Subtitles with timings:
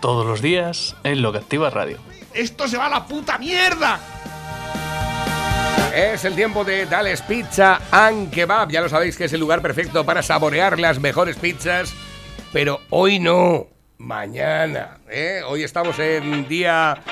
[0.00, 1.98] Todos los días en Lo que Activa Radio.
[2.34, 3.98] ¡Esto se va a la puta mierda!
[5.94, 8.70] Es el tiempo de Dales Pizza and Kebab.
[8.70, 11.94] Ya lo sabéis que es el lugar perfecto para saborear las mejores pizzas.
[12.52, 14.98] Pero hoy no, mañana.
[15.08, 15.40] ¿eh?
[15.46, 17.02] Hoy estamos en día,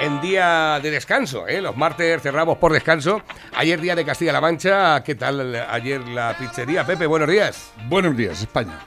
[0.00, 1.46] en día de descanso.
[1.46, 1.62] ¿eh?
[1.62, 3.22] Los martes cerramos por descanso.
[3.54, 5.04] Ayer día de Castilla-La Mancha.
[5.04, 6.84] ¿Qué tal ayer la pizzería?
[6.84, 7.72] Pepe, buenos días.
[7.88, 8.80] Buenos días, España.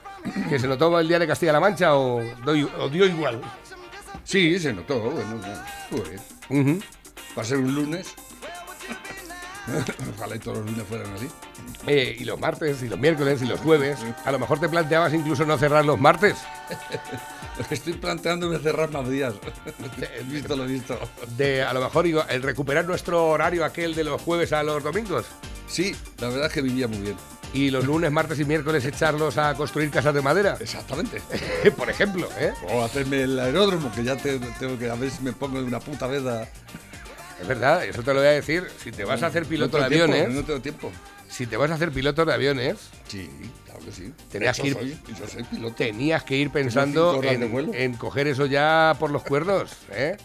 [0.50, 3.42] ¿Que se notó el día de Castilla-La Mancha o, doy- o dio igual?
[4.24, 5.00] Sí, se notó.
[5.00, 5.40] Bueno,
[5.84, 6.22] estuvo bien.
[6.78, 6.84] Ujú.
[7.38, 8.08] Va a ser un lunes.
[10.18, 11.28] Ojalá y todos los lunes fueran así.
[11.88, 13.98] Eh, y los martes, y los miércoles, y los jueves.
[14.24, 16.38] A lo mejor te planteabas incluso no cerrar los martes.
[17.70, 19.34] Estoy planteándome cerrar más días.
[20.20, 20.98] He visto lo visto.
[21.38, 25.26] De a lo mejor el recuperar nuestro horario aquel de los jueves a los domingos.
[25.68, 27.16] Sí, la verdad es que vivía muy bien.
[27.56, 30.58] Y los lunes, martes y miércoles echarlos a construir casas de madera.
[30.60, 31.22] Exactamente.
[31.78, 32.52] Por ejemplo, ¿eh?
[32.70, 35.66] O hacerme el aeródromo, que ya te- tengo que a ver si me pongo de
[35.66, 36.44] una puta vez a...
[37.42, 38.66] Es verdad, eso te lo voy a decir.
[38.84, 40.92] Si te vas a hacer piloto de No tengo tiempo, aviones, No tengo tiempo.
[41.30, 43.30] si te vas a hacer piloto de aviones, Sí,
[43.66, 44.14] claro que sí.
[44.32, 45.76] Tenías que ir- soy, yo soy piloto.
[45.76, 50.18] tenías que ir pensando en, en coger eso ya por los cuernos, ¿eh?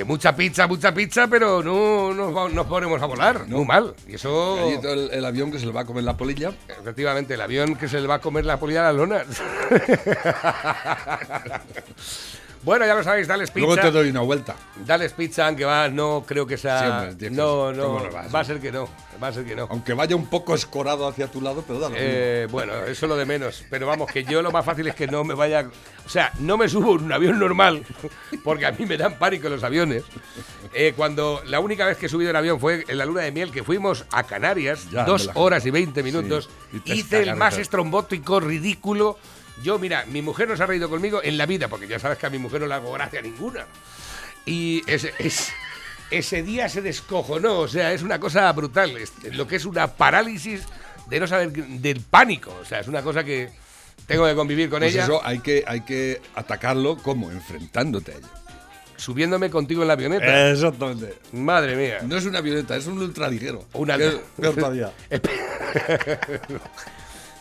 [0.00, 3.46] Que mucha pizza, mucha pizza, pero no nos, nos ponemos a volar.
[3.46, 3.94] Muy mal.
[4.08, 4.56] Y eso.
[4.82, 6.54] El, el avión que se le va a comer la polilla.
[6.80, 9.26] Efectivamente, el avión que se le va a comer la polilla a las lonas.
[12.62, 13.66] bueno, ya lo sabéis, Dales Pizza.
[13.66, 14.54] Luego te doy una vuelta.
[14.84, 17.10] Dales Pizza, aunque va, no creo que sea.
[17.18, 18.34] Que- no, no, ¿cómo no vas?
[18.34, 18.88] va a ser que no.
[19.22, 19.66] Va a ser que no.
[19.70, 21.96] Aunque vaya un poco escorado hacia tu lado, pero dale.
[21.98, 23.64] Eh, bueno, eso lo de menos.
[23.70, 25.68] Pero vamos, que yo lo más fácil es que no me vaya.
[26.06, 27.84] O sea, no me subo en un avión normal,
[28.44, 30.04] porque a mí me dan pánico los aviones.
[30.72, 33.32] Eh, cuando la única vez que he subido en avión fue en la luna de
[33.32, 36.48] miel, que fuimos a Canarias, Ya, dos la- horas y veinte minutos.
[36.72, 39.18] Sí, y hice el más estrombótico, ridículo.
[39.62, 42.18] Yo, mira, mi mujer no se ha reído conmigo en la vida, porque ya sabes
[42.18, 43.66] que a mi mujer no le hago gracia ninguna.
[44.46, 45.52] Y ese, es-
[46.10, 48.96] ese día se descojonó, o sea, es una cosa brutal.
[48.96, 50.62] es- lo que es una parálisis
[51.08, 52.56] de no saber del pánico.
[52.60, 53.50] O sea, es una cosa que
[54.06, 58.16] tengo que convivir con Pues ella, eso hay que, hay que atacarlo como enfrentándote a
[58.16, 58.28] ello.
[58.96, 60.50] subiéndome contigo en la avioneta.
[60.50, 61.14] Exactamente.
[61.32, 61.98] Madre mía.
[62.02, 63.66] No es una avioneta, es un ultraligero.
[64.36, 64.92] Todavía.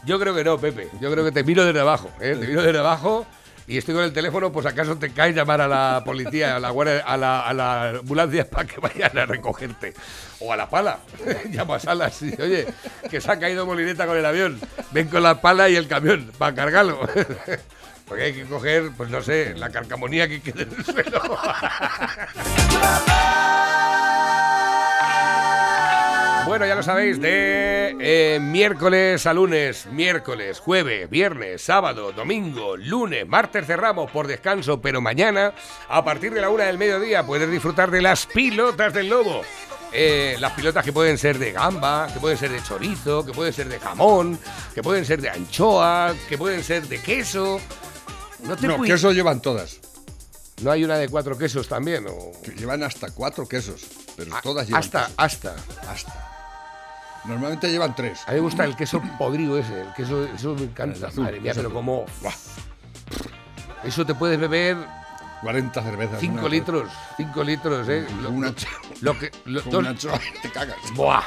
[0.05, 0.89] Yo creo que no, Pepe.
[0.99, 2.09] Yo creo que te miro desde abajo.
[2.19, 2.35] ¿eh?
[2.39, 3.25] Te miro desde abajo
[3.67, 6.71] y estoy con el teléfono, pues acaso te cae llamar a la policía, a la,
[6.71, 9.93] guardia- a la, ambulancia para que vayan a recogerte.
[10.39, 10.99] O a la pala.
[11.51, 12.65] Llamo a Salas y oye,
[13.11, 14.59] que se ha caído molineta con el avión.
[14.91, 16.99] Ven con la pala y el camión para cargarlo.
[18.07, 21.21] Porque hay que coger, pues no sé, la carcamonía que quede en el suelo.
[26.49, 33.27] Bueno, ya lo sabéis, de eh, miércoles a lunes, miércoles, jueves, viernes, sábado, domingo, lunes,
[33.27, 35.53] martes cerramos por descanso, pero mañana,
[35.87, 39.41] a partir de la una del mediodía, puedes disfrutar de las pilotas del lobo.
[39.93, 43.53] Eh, las pilotas que pueden ser de gamba, que pueden ser de chorizo, que pueden
[43.53, 44.39] ser de jamón,
[44.73, 47.61] que pueden ser de anchoa, que pueden ser de queso.
[48.39, 49.79] No, te No, queso llevan todas.
[50.63, 52.07] ¿No hay una de cuatro quesos también.
[52.09, 53.85] o- Que Llevan hasta cuatro quesos.
[54.17, 54.79] Pero Ah, todas llevan.
[54.81, 55.13] hasta, queso.
[55.15, 55.55] hasta.
[55.87, 56.28] Hasta.
[57.25, 58.21] Normalmente llevan tres.
[58.27, 61.07] A mí me gusta el queso podrido ese, el queso, eso me encanta.
[61.07, 62.05] Azul, Madre mía, pero como.
[63.83, 64.77] Eso te puedes beber
[65.41, 66.19] 40 cervezas.
[66.19, 68.05] 5 una- litros, 5 litros, ¿eh?
[68.21, 68.53] Lo, Una
[69.01, 69.31] lo- que.
[69.45, 70.77] lo- Con dos- una anchoa te cagas.
[70.95, 71.23] ¡Buah!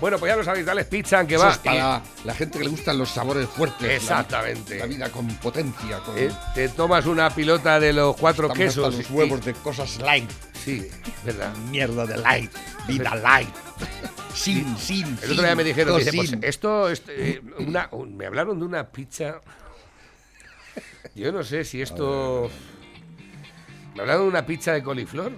[0.00, 1.50] Bueno, pues ya lo sabéis, dale pizza que Eso va.
[1.52, 3.86] es para la gente que le gustan los sabores fuertes.
[4.02, 4.78] Exactamente.
[4.78, 5.98] La, vida con potencia.
[5.98, 8.96] Con, Eh, te tomas una pilota de los cuatro estamos hasta quesos.
[8.96, 10.30] los y- huevos de cosas light.
[10.64, 10.88] Sí,
[11.24, 11.54] verdad.
[11.70, 12.50] Mierda de light.
[12.86, 13.54] Vida light.
[14.34, 15.06] Sin, sin.
[15.22, 16.44] El otro día me dijeron, dice, pues sin.
[16.44, 19.40] esto, esto, eh, una, un- me hablaron de una pizza.
[21.14, 22.50] Yo no sé si esto.
[23.94, 25.32] Me hablaron de una pizza de coliflor.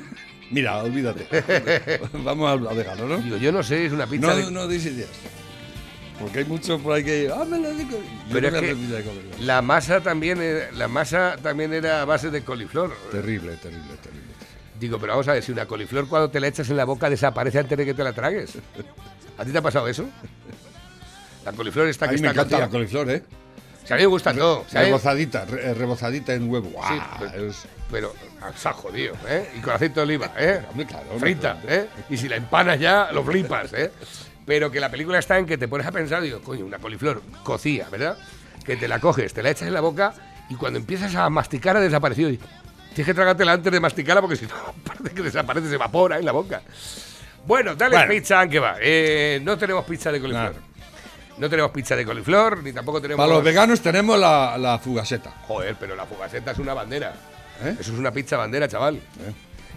[0.50, 1.26] Mira, olvídate.
[2.24, 3.18] Vamos a dejarlo, ¿no?
[3.18, 4.50] Digo, yo no sé, es una pizza No, de.
[4.52, 5.10] no deis ideas.
[6.20, 7.30] Porque hay muchos por ahí que.
[7.34, 7.90] Ah, me lo digo.
[7.98, 9.04] Yo Pero no es que de
[9.40, 12.94] la masa también era, la masa también era a base de coliflor.
[13.10, 14.15] Terrible, terrible, terrible.
[14.78, 17.08] Digo, pero vamos a ver, si una coliflor cuando te la echas en la boca
[17.08, 18.52] desaparece antes de que te la tragues.
[19.38, 20.06] ¿A ti te ha pasado eso?
[21.44, 23.22] La coliflor está A que mí me está encanta la coliflor, ¿eh?
[23.84, 24.64] Si a mí me gusta todo.
[24.68, 26.70] a mí- Rebozadita, re- rebozadita en huevo.
[26.88, 28.12] Sí, pero- Es- Pero
[28.56, 29.48] se ha jodido, ¿eh?
[29.56, 30.60] Y con aceite de oliva, ¿eh?
[30.88, 31.60] Claro, Frita.
[31.68, 31.86] ¿eh?
[32.10, 33.92] Y si la empanas ya, lo flipas, ¿eh?
[34.44, 37.22] Pero que la película está en que te pones a pensar, digo, coño, una coliflor
[37.44, 38.18] cocida, ¿verdad?
[38.64, 40.12] Que te la coges, te la echas en la boca
[40.50, 42.28] y cuando empiezas a masticar ha desaparecido.
[42.30, 42.40] Y
[42.96, 44.54] tienes que tragártela antes de masticarla porque si no,
[44.84, 46.62] parece que desaparece, se evapora en la boca.
[47.46, 48.10] Bueno, dale Bueno.
[48.10, 48.76] pizza, que va.
[48.80, 50.52] Eh, no tenemos pizza de coliflor.
[50.54, 50.64] Nada.
[51.38, 53.22] No tenemos pizza de coliflor, ni tampoco tenemos...
[53.22, 55.30] Para los veganos tenemos la, la fugaseta.
[55.46, 57.14] Joder, pero la fugaceta es una bandera.
[57.62, 57.76] ¿Eh?
[57.78, 58.98] Eso es una pizza bandera, chaval.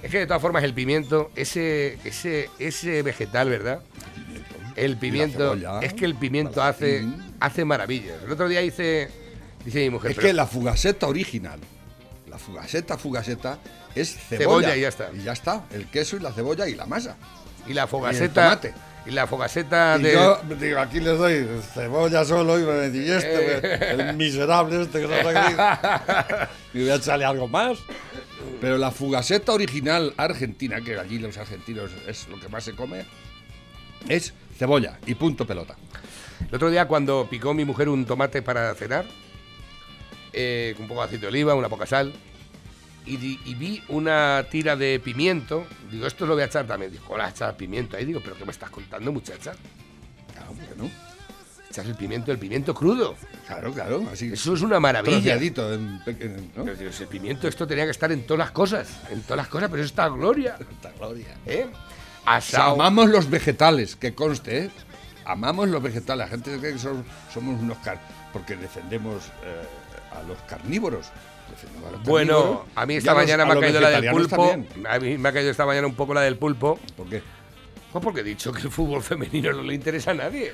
[0.02, 3.82] Es que de todas formas el pimiento, ese, ese, ese vegetal, ¿verdad?
[4.78, 5.80] El pimiento, cebolla.
[5.82, 7.06] es que el pimiento hace,
[7.42, 8.16] hace maravillas.
[8.24, 9.10] El otro día hice,
[9.66, 11.60] dice mi mujer, Es pero- que la fugaseta original,
[12.40, 13.60] la fugaseta, fugaseta,
[13.96, 14.70] es cebolla.
[14.70, 15.10] Cebolla y ya está.
[15.14, 15.66] Y ya está.
[15.72, 17.18] El queso y la cebolla y la masa.
[17.68, 18.74] y la y el fogaceta, tomate.
[19.06, 23.12] y la fogaceta Y de, yo digo, aquí les doy cebolla solo y me ¿y
[23.12, 26.48] este, el miserable este que no sabe qué?".
[26.80, 27.78] Y voy a echarle algo más.
[28.62, 33.06] Pero la fugaseta original argentina, que allí los argentinos es lo que más se come,
[34.08, 35.76] es cebolla y punto pelota.
[36.48, 39.06] El otro día cuando picó mi mujer un tomate para cenar,
[40.42, 42.14] eh, con un poco de aceite de oliva, una poca sal,
[43.06, 43.18] y,
[43.56, 46.92] vi una tira de pimiento, digo, esto lo voy a echar también.
[46.92, 48.06] Digo, hola, echar pimiento ahí.
[48.06, 49.54] Digo, ¿pero qué me estás contando, muchacha?
[50.34, 50.92] Claro, bueno,
[51.70, 53.16] Echas el pimiento, el pimiento crudo.
[53.48, 55.36] claro, claro, así Eso es una maravilla.
[55.36, 56.66] en pequeño, ¿no?
[56.66, 59.70] Pero, el pimiento, esto tenía que estar en todas las cosas, en todas las cosas,
[59.70, 60.56] pero eso está gloria.
[60.82, 61.36] Tanta gloria.
[61.48, 61.68] ¿eh?
[61.68, 61.76] O
[62.26, 62.74] sea, Asado.
[62.74, 64.70] amamos los vegetales, que conste, ¿eh?
[65.26, 66.26] Amamos los vegetales.
[66.26, 67.04] La gente cree que son-
[67.34, 68.00] somos unos car
[68.34, 69.64] porque defendemos eh,
[70.12, 71.08] a los carnívoros.
[71.50, 74.50] Defendemos a los Bueno, a mí esta mañana me ha caído la del pulpo.
[74.50, 74.88] también.
[74.88, 76.80] A mí me ha caído esta mañana un poco la del pulpo.
[76.96, 77.22] ¿Por qué?
[77.92, 80.54] Pues porque he dicho que el fútbol femenino no le interesa a nadie.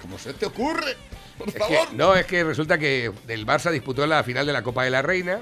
[0.00, 0.96] ¿Cómo se te ocurre?
[1.38, 1.88] Por Es favor.
[1.90, 4.90] que- no, es que resulta que el Barça disputó la final de la Copa de
[4.90, 5.40] la Reina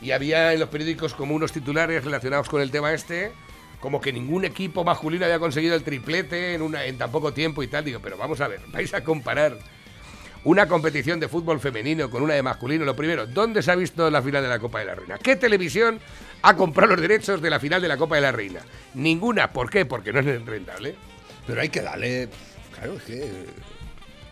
[0.00, 3.32] y había en los periódicos como unos titulares relacionados con el tema este,
[3.80, 7.62] como que ningún equipo masculino había conseguido el triplete en, una, en tan poco tiempo
[7.62, 7.84] y tal.
[7.84, 9.58] Digo, pero vamos a ver, vais a comparar
[10.46, 12.84] una competición de fútbol femenino con una de masculino.
[12.84, 15.18] Lo primero, ¿dónde se ha visto la final de la Copa de la Reina?
[15.18, 15.98] ¿Qué televisión
[16.42, 18.60] ha comprado los derechos de la final de la Copa de la Reina?
[18.94, 19.50] Ninguna.
[19.52, 19.84] ¿Por qué?
[19.86, 20.94] Porque no es rentable.
[21.46, 22.28] Pero hay que darle.
[22.74, 23.32] Claro, es que.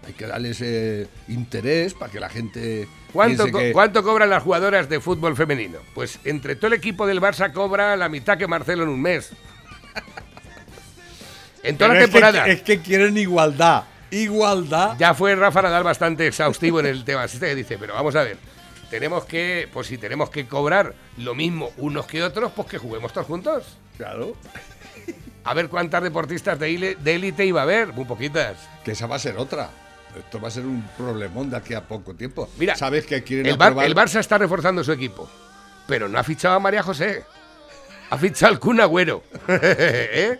[0.07, 2.87] Hay que darle ese interés para que la gente.
[3.13, 5.79] ¿Cuánto, piense co- que- ¿Cuánto cobran las jugadoras de fútbol femenino?
[5.95, 9.31] Pues entre todo el equipo del Barça cobra la mitad que Marcelo en un mes.
[11.63, 12.47] En toda Pero la es que- temporada.
[12.49, 13.85] Es que, quieren igualdad.
[14.15, 14.97] Igualdad.
[14.99, 17.25] Ya fue Rafa Nadal bastante exhaustivo en el tema.
[17.25, 18.37] Este que dice, pero vamos a ver.
[18.91, 23.13] Tenemos que, pues si tenemos que cobrar lo mismo unos que otros, pues que juguemos
[23.13, 23.65] todos juntos.
[23.97, 24.35] Claro.
[25.45, 27.93] A ver cuántas deportistas de élite iba a haber.
[27.93, 28.57] Muy poquitas.
[28.85, 29.69] Que esa va a ser otra.
[30.17, 32.49] Esto va a ser un problemón de aquí a poco tiempo.
[32.57, 35.29] Mira, sabes que quieren el, Bar- aprobar- el Barça está reforzando su equipo,
[35.89, 37.25] pero no ha fichado a María José.
[38.11, 39.25] Ha fichado al Kun Agüero.
[39.49, 40.39] ¿Eh?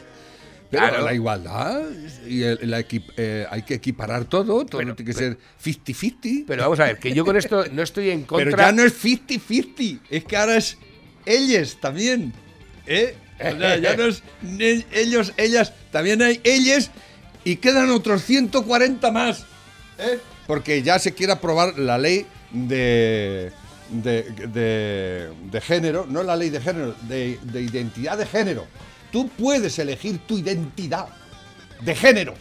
[0.75, 1.05] Pero Claro.
[1.05, 1.83] la igualdad
[2.27, 2.85] y el- la
[3.17, 6.45] eh, hay que equiparar todo, todo Pero- tiene que ser 50-50.
[6.47, 8.51] Pero vamos a ver, que yo con esto no estoy en contra.
[8.51, 10.79] Pero ya no es 50-50, es que ahora es
[11.27, 12.33] ellos también.
[12.87, 13.15] ¿eh?
[13.41, 14.23] O sea, ya no es
[14.93, 16.91] ellos, ellas, también hay ellos
[17.45, 19.45] y quedan otros 140 más.
[19.99, 20.19] ¿eh?
[20.47, 23.51] Porque ya se quiere aprobar la ley de,
[23.91, 28.67] de, de- de género, no la ley de género, de, de identidad de género.
[29.15, 31.07] Tú puedes elegir tu identidad
[31.83, 32.35] de género.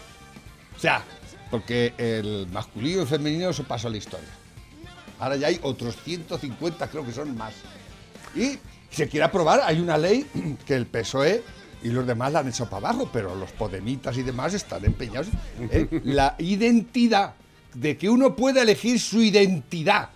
[0.75, 1.03] O sea,
[1.51, 4.29] porque el masculino y el femenino eso pasó a la historia.
[5.19, 7.53] Ahora ya hay otros 150, creo que son más.
[8.35, 8.57] Y
[8.89, 10.25] se quiere aprobar, hay una ley
[10.65, 11.43] que el PSOE
[11.83, 15.27] y los demás la han hecho para abajo, pero los podemitas y demás están empeñados
[15.59, 17.35] en la identidad,
[17.75, 20.09] de que uno puede elegir su identidad.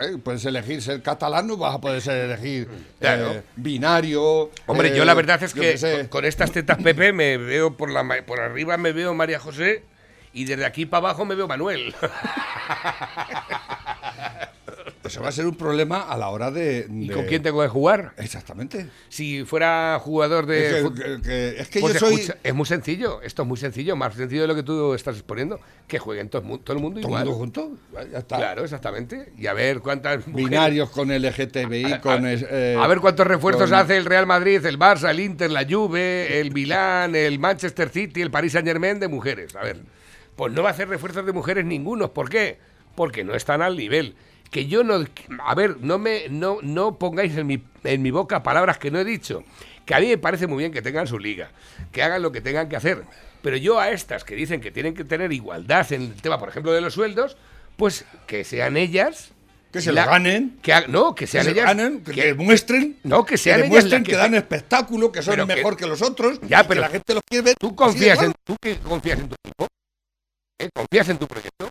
[0.00, 2.68] Eh, Puedes elegir ser catalano, vas a poder ser elegir
[3.00, 3.32] Claro.
[3.32, 4.50] eh, binario.
[4.66, 7.90] Hombre, eh, yo la verdad es que con, con estas tetas Pepe me veo por
[7.90, 9.82] la por arriba me veo María José
[10.32, 11.94] y desde aquí para abajo me veo Manuel.
[15.10, 16.86] Eso va a ser un problema a la hora de.
[16.90, 18.12] ¿Y con quién tengo que jugar?
[18.16, 18.86] Exactamente.
[19.08, 20.90] Si fuera jugador de Es
[21.22, 22.14] que, es que Pues yo soy.
[22.14, 25.16] escucha, es muy sencillo, esto es muy sencillo, más sencillo de lo que tú estás
[25.16, 27.24] exponiendo, que jueguen todo, el todo el mundo todo el igual.
[27.24, 27.72] mundo junto.
[28.12, 28.36] Ya está.
[28.36, 29.32] Claro, exactamente.
[29.36, 32.24] Y a ver cuántas mujeres- Binarios con LGTBI, con.
[32.26, 35.64] eh, A ver cuántos refuerzos con- hace el Real Madrid, el Barça, el Inter, la
[35.68, 39.54] Juve, el Milán, el Manchester City, el Paris Saint Germain de mujeres.
[39.56, 39.78] A ver,
[40.36, 42.10] pues no va a hacer refuerzos de mujeres ningunos.
[42.10, 42.58] ¿Por qué?
[42.94, 44.14] Porque no están al nivel.
[44.50, 45.04] Que yo no.
[45.46, 48.98] A ver, no me no, no pongáis en mi, en mi boca palabras que no
[48.98, 49.44] he dicho.
[49.86, 51.50] Que a mí me parece muy bien que tengan su liga,
[51.92, 53.04] que hagan lo que tengan que hacer.
[53.42, 56.48] Pero yo a estas que dicen que tienen que tener igualdad en el tema, por
[56.48, 57.36] ejemplo, de los sueldos,
[57.76, 59.32] pues que sean ellas.
[59.72, 60.58] Que se la- lo ganen.
[60.62, 61.64] Que, ha- no, que Que sean se ellas.
[61.66, 62.96] ganen, que, que- demuestren.
[63.04, 65.76] No, que sean ellas demuestren las que, que dan espectáculo, que son Pero que- mejor
[65.76, 66.40] que, los otros.
[66.42, 67.54] Ya, y que pero la gente los quiere ver.
[67.58, 69.68] ¿Tú confías en, tú que confías en tu equipo?
[70.60, 70.68] ¿Eh?
[70.74, 71.68] ¿Confías en tu proyecto?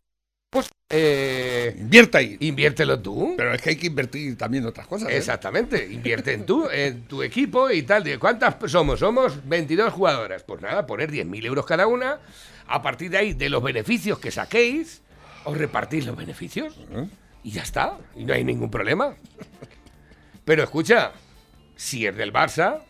[0.52, 2.38] Pues eh, Invierta ahí.
[2.40, 3.34] inviértelo tú.
[3.38, 5.10] Pero es que hay que invertir también en otras cosas.
[5.10, 5.18] ¿eh?
[5.18, 8.04] Exactamente, invierte en tu, en tu equipo y tal.
[8.20, 9.00] ¿Cuántas somos?
[9.00, 10.44] Somos 22 jugadoras.
[10.44, 12.20] Pues nada, poner 10.000 euros cada una.
[12.68, 15.02] A partir de ahí, de los beneficios que saquéis,
[15.44, 16.76] os repartís los beneficios.
[17.44, 17.98] Y ya está.
[18.16, 19.16] Y no hay ningún problema.
[20.46, 21.12] Pero escucha,
[21.76, 22.82] si es del Barça,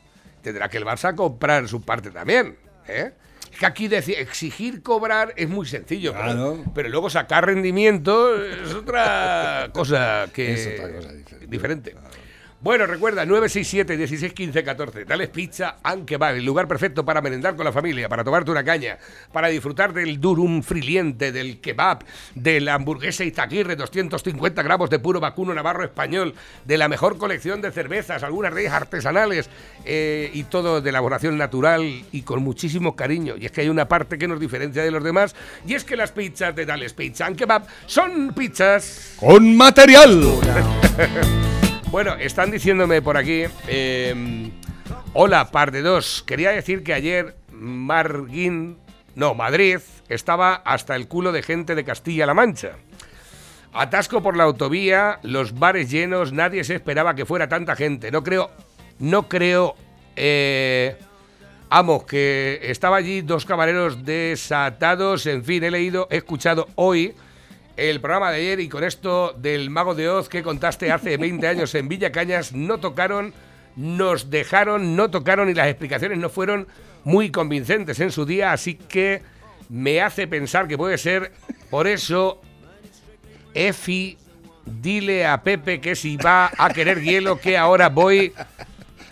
[0.42, 2.58] tendrá que el Barça comprar su parte también.
[2.88, 3.12] ¿eh?
[3.60, 6.64] Que aquí deci- exigir cobrar es muy sencillo, pero- Claro.
[6.74, 11.48] pero, luego sacar rendimiento es otra cosa que Es otra cosa diferente.
[11.48, 11.96] diferente.
[12.62, 15.06] Bueno, recuerda, 967 16 15 14.
[15.06, 18.66] Dales pizza aunque va, el lugar perfecto para merendar con la familia, para tomarte una
[18.66, 18.98] caña,
[19.32, 22.04] para disfrutar del durum friliente, del kebab,
[22.36, 26.34] de la hamburguesa Izaguirre, 250 gramos de puro vacuno navarro español,
[26.66, 29.50] de la mejor colección de cervezas, algunas de ellas artesanales
[29.86, 33.36] eh, y todo de elaboración natural y con muchísimo cariño.
[33.38, 35.34] Y es que hay una parte que nos diferencia de los demás
[35.66, 40.26] y es que las pizzas de Dales Pizza and Kebab son pizzas Con material.
[41.92, 43.44] bueno, están diciéndome por aquí.
[43.68, 44.52] eh,
[45.14, 46.24] hola, par de dos.
[46.26, 48.78] Quería decir que ayer Marguín.
[49.16, 52.74] No, Madrid estaba hasta el culo de gente de Castilla-La Mancha.
[53.74, 58.12] Atasco por la autovía, los bares llenos, nadie se esperaba que fuera tanta gente.
[58.12, 58.50] No creo.
[59.00, 59.76] No creo.
[60.16, 60.98] Eh,
[61.70, 65.28] Vamos, que estaba allí dos camareros desatados.
[65.28, 67.14] En fin, he leído, he escuchado hoy
[67.78, 71.48] el programa de ayer y con esto del Mago de Oz que contaste hace 20
[71.48, 73.34] años en Villa Cañas, no tocaron,
[73.76, 76.68] nos dejaron, no tocaron y las explicaciones no fueron
[77.04, 79.22] muy convincentes en su día, así que
[79.70, 81.32] me hace pensar que puede ser
[81.70, 82.42] por eso.
[83.54, 84.18] Efi,
[84.66, 88.34] dile a Pepe que si va a querer hielo, que ahora voy,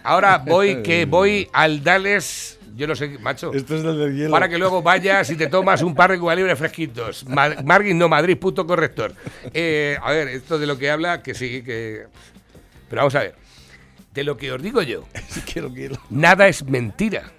[0.04, 3.52] ahora voy, que voy al Dales, yo no sé, macho.
[3.54, 4.32] Esto es el del hielo.
[4.32, 7.26] Para que luego vayas y te tomas un par de Cuba Libre fresquitos.
[7.28, 9.14] Ma- Margin, no, Madrid, puto corrector.
[9.54, 12.06] Eh, a ver, esto de lo que habla, que sí, que.
[12.90, 13.36] Pero vamos a ver.
[14.14, 15.04] De lo que os digo yo,
[15.52, 15.98] quiero hielo.
[16.10, 17.32] nada es mentira.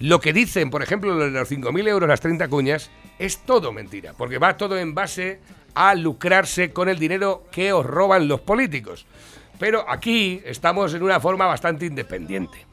[0.00, 4.12] Lo que dicen, por ejemplo, los 5.000 euros, las 30 cuñas, es todo mentira.
[4.16, 5.40] Porque va todo en base
[5.74, 9.06] a lucrarse con el dinero que os roban los políticos.
[9.58, 12.64] Pero aquí estamos en una forma bastante independiente.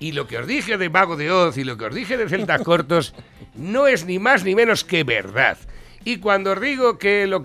[0.00, 2.28] Y lo que os dije de Mago de Oz y lo que os dije de
[2.28, 3.14] Celtas Cortos
[3.54, 5.58] no es ni más ni menos que verdad.
[6.04, 7.44] Y cuando os digo que lo,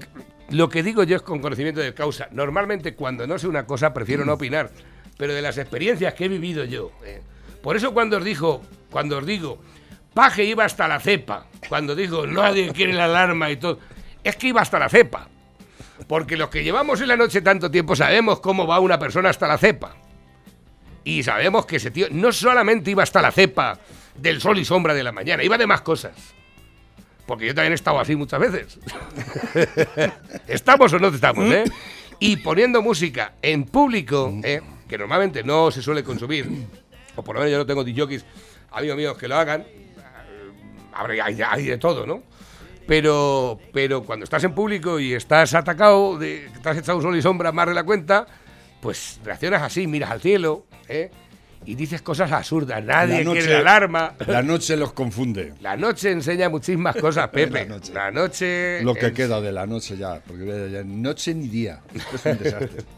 [0.49, 3.93] lo que digo yo es con conocimiento de causa, normalmente cuando no sé una cosa
[3.93, 4.69] prefiero no opinar,
[5.17, 6.91] pero de las experiencias que he vivido yo.
[7.05, 7.21] eh.
[7.63, 9.59] Por eso cuando os digo, cuando os digo,
[10.13, 13.79] Paje iba hasta la cepa, cuando digo nadie quiere la alarma y todo,
[14.23, 15.27] es que iba hasta la cepa.
[16.07, 19.47] Porque los que llevamos en la noche tanto tiempo sabemos cómo va una persona hasta
[19.47, 19.95] la cepa.
[21.03, 23.77] Y sabemos que ese tío no solamente iba hasta la cepa
[24.15, 26.13] del sol y sombra de la mañana, iba de más cosas.
[27.25, 28.79] Porque yo también he estado así muchas veces.
[30.47, 31.63] ¿Estamos o no estamos, eh?
[32.19, 36.49] Y poniendo música en público, eh, que normalmente no se suele consumir,
[37.15, 38.25] o por lo menos yo no tengo DJs,
[38.71, 39.65] amigos míos que lo hagan,
[40.93, 42.23] habrá- hay, hay de todo, ¿no?
[42.87, 47.21] Pero, pero cuando estás en público y estás atacado, de, te has echado sol y
[47.21, 48.27] sombra más de la cuenta,
[48.81, 51.11] pues reaccionas así, miras al cielo, ¿eh?
[51.65, 52.83] Y dices cosas absurdas.
[52.83, 54.15] Nadie quiere la alarma.
[54.27, 55.53] La noche los confunde.
[55.61, 57.61] La noche enseña muchísimas cosas, Pepe.
[57.61, 57.93] La noche.
[57.93, 58.81] La noche.
[58.83, 61.81] Lo que queda de la noche ya, porque noche ni día.
[61.93, 62.83] Esto es un desastre.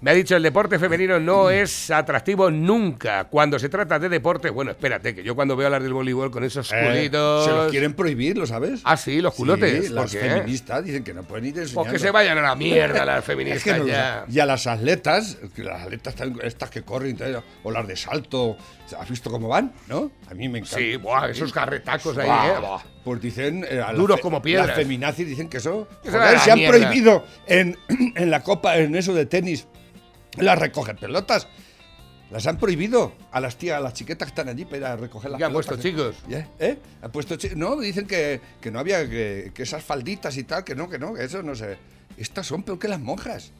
[0.00, 3.24] Me ha dicho el deporte femenino no es atractivo nunca.
[3.24, 6.44] Cuando se trata de deporte, bueno, espérate, que yo cuando veo hablar del voleibol con
[6.44, 7.44] esos Eh, culitos.
[7.46, 8.80] se los quieren prohibir, ¿lo sabes?
[8.84, 9.86] Ah, sí, los culotes.
[9.86, 10.28] Sí, las ¿Por qué?
[10.28, 11.92] feministas dicen que no pueden ir Pues enseñando.
[11.92, 14.24] que se vayan a la mierda las Es feministas que no ya.
[14.30, 17.16] Y a las atletas, las atletas estas que corren,
[17.62, 18.56] o las de salto,
[18.98, 19.72] ¿has visto cómo van?
[19.88, 20.10] ¿No?
[20.30, 20.76] A mí me encanta.
[20.78, 22.46] Sí, buah, esos carretacos ahí, Buah.
[22.48, 22.60] ¿eh?
[22.60, 22.82] Buah.
[23.04, 23.64] Pues dicen.
[23.68, 24.66] eh, Duros como piedras.
[24.68, 25.88] Las feminazis dicen que eso.
[26.04, 26.78] Joder, se han mierda.
[26.78, 27.76] prohibido en,
[28.16, 29.66] en la copa, en eso de tenis,
[30.36, 31.46] las recoger pelotas.
[32.30, 34.96] Las han prohibido a las tías, a las chiquetas que están allí para ir a
[34.96, 36.16] recoger las ¿Qué han puesto, chicos?
[36.28, 36.46] ¿Eh?
[36.58, 36.78] ¿Eh?
[37.02, 40.64] Han puesto chi- No, dicen que, que no había, que, que esas falditas y tal,
[40.64, 41.76] que no, que no, que eso no sé.
[42.16, 43.52] Estas son peor que las monjas.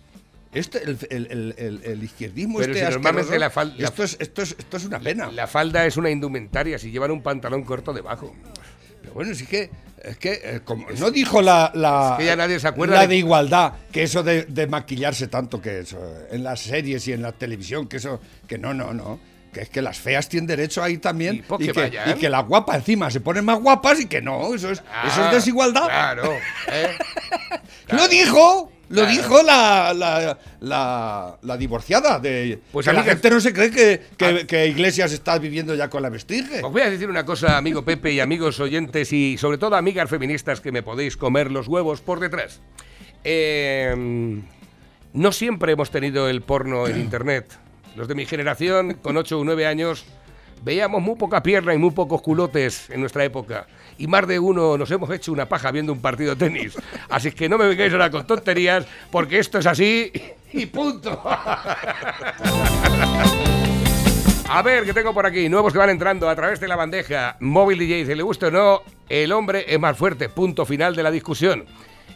[0.53, 4.17] Este, el, el, el, el- izquierdismo Pero este si normalmente la fal- la- esto, es,
[4.19, 5.31] esto, es, esto es una pena.
[5.31, 8.35] La falda es una indumentaria si llevan un pantalón corto debajo.
[9.03, 9.71] Pero bueno, sí que,
[10.05, 13.01] es que, eh, como no dijo la, la, Es que ya nadie se acuerda la
[13.03, 15.99] de- de igualdad, que eso de, de maquillarse tanto, que eso,
[16.31, 19.19] en las series y en la televisión, que eso, que no, no, no.
[19.53, 22.29] que es que las feas tienen derecho a ir también Y, y, que y que
[22.29, 24.85] las guapas encima se ponen más guapas y que no, eso es, eso
[25.23, 25.85] Ah, es desigualdad.
[25.85, 26.33] Claro.
[26.73, 26.89] ¿eh?
[27.89, 29.11] Lo dijo, lo Claro.
[29.11, 33.71] dijo la, la, la, la divorciada de Pues que la amiga- gente no se cree
[33.71, 34.47] que, que, Ah.
[34.47, 36.63] que Iglesias está viviendo ya con la vestige.
[36.63, 40.11] Os voy a decir una cosa, amigo Pepe y amigos oyentes y sobre todo amigas
[40.11, 42.61] feministas que me podéis comer los huevos por detrás.
[43.25, 44.43] Eh,
[45.13, 47.47] no siempre hemos tenido el porno en internet.
[47.97, 50.05] Los de mi generación, con 8 o 9 años,
[50.65, 53.67] veíamos muy poca pierna y muy pocos culotes en nuestra época.
[53.99, 56.77] Y más de uno nos hemos hecho una paja viendo un partido de tenis.
[57.09, 60.11] Así que no me vengáis ahora con tonterías, porque esto es así
[60.53, 61.23] y punto.
[64.47, 65.49] A ver, ¿qué tengo por aquí?
[65.49, 67.37] Nuevos que van entrando a través de la bandeja.
[67.41, 70.29] Móvil DJ, si le gusta o no, el hombre es más fuerte.
[70.29, 71.65] Punto final de la discusión.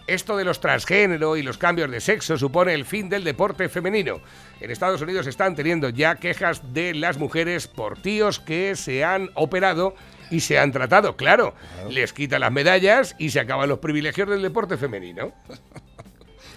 [0.09, 4.23] Esto de los transgénero y los cambios de sexo supone el fin del deporte femenino.
[4.59, 9.29] En Estados Unidos están teniendo ya quejas de las mujeres por tíos que se han
[9.35, 9.95] operado
[10.31, 11.15] y se han tratado.
[11.19, 11.55] Claro,
[11.91, 15.35] les quitan las medallas y se acaban los privilegios del deporte femenino.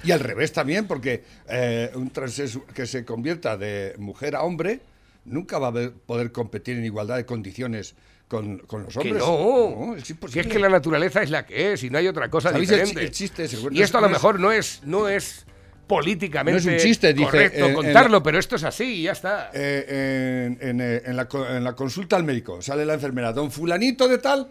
[0.04, 4.80] Y al revés también, porque eh, un transexu que se convierta de mujer a hombre
[5.26, 7.94] nunca va a poder competir en igualdad de condiciones
[8.32, 9.18] con, con los Que hombres.
[9.26, 12.30] no, es si es que la naturaleza es la que es y no hay otra
[12.30, 13.04] cosa ¿Sabéis el chi- diferente.
[13.04, 13.58] el chiste ese?
[13.72, 15.46] y esto a No lo es- mejor no es, no es
[15.86, 19.04] políticamente No es un chiste, dice, correcto eh, contarlo, la- pero esto es así y
[19.04, 19.52] ya está.
[19.54, 23.52] Eh, en, en, eh, en la, en la consulta al médico sale la enfermera, don
[23.52, 24.50] fulanito de tal,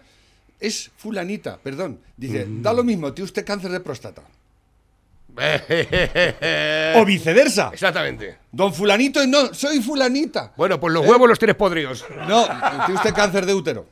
[0.60, 2.00] es fulanita, perdón.
[2.18, 2.60] Dice, Mm.
[2.60, 4.22] da lo mismo, tiene usted cáncer de próstata.
[6.96, 7.70] O viceversa.
[7.72, 8.38] Exactamente.
[8.52, 10.52] Don fulanito y no, soy fulanita.
[10.56, 10.94] Bueno, pues ¿Eh?
[10.94, 12.04] los huevos los tienes podridos.
[12.28, 12.46] No,
[12.86, 13.86] tiene usted cáncer de útero.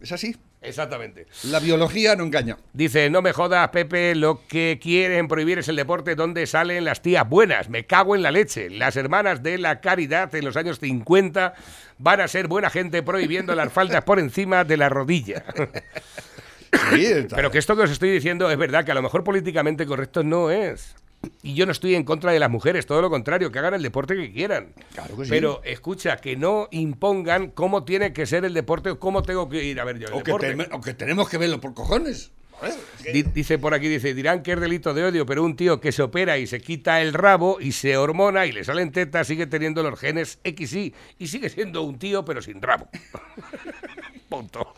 [0.00, 0.36] Es así.
[0.62, 1.26] Exactamente.
[1.44, 2.56] La biología no engaña.
[2.72, 7.02] Dice, no me jodas, Pepe, lo que quieren prohibir es el deporte donde salen las
[7.02, 7.68] tías buenas.
[7.68, 8.70] Me cago en la leche.
[8.70, 11.54] Las hermanas de la caridad en los años 50
[11.98, 15.44] van a ser buena gente prohibiendo las faldas por encima de la rodilla.
[16.72, 19.86] Sí, Pero que esto que os estoy diciendo es verdad, que a lo mejor políticamente
[19.86, 20.94] correcto no es.
[21.42, 23.82] Y yo no estoy en contra de las mujeres, todo lo contrario, que hagan el
[23.82, 24.72] deporte que quieran.
[24.92, 25.30] Claro que sí.
[25.30, 29.62] Pero escucha, que no impongan cómo tiene que ser el deporte o cómo tengo que
[29.62, 30.54] ir a ver yo el o, que deporte.
[30.56, 32.32] te- o que tenemos que verlo por cojones.
[33.12, 35.90] Di- Dice por aquí, dice, dirán que es delito de odio, pero un tío que
[35.92, 39.46] se opera y se quita el rabo y se hormona y le salen tetas sigue
[39.46, 42.88] teniendo los genes XY y sigue siendo un tío pero sin rabo.
[44.28, 44.74] Punto.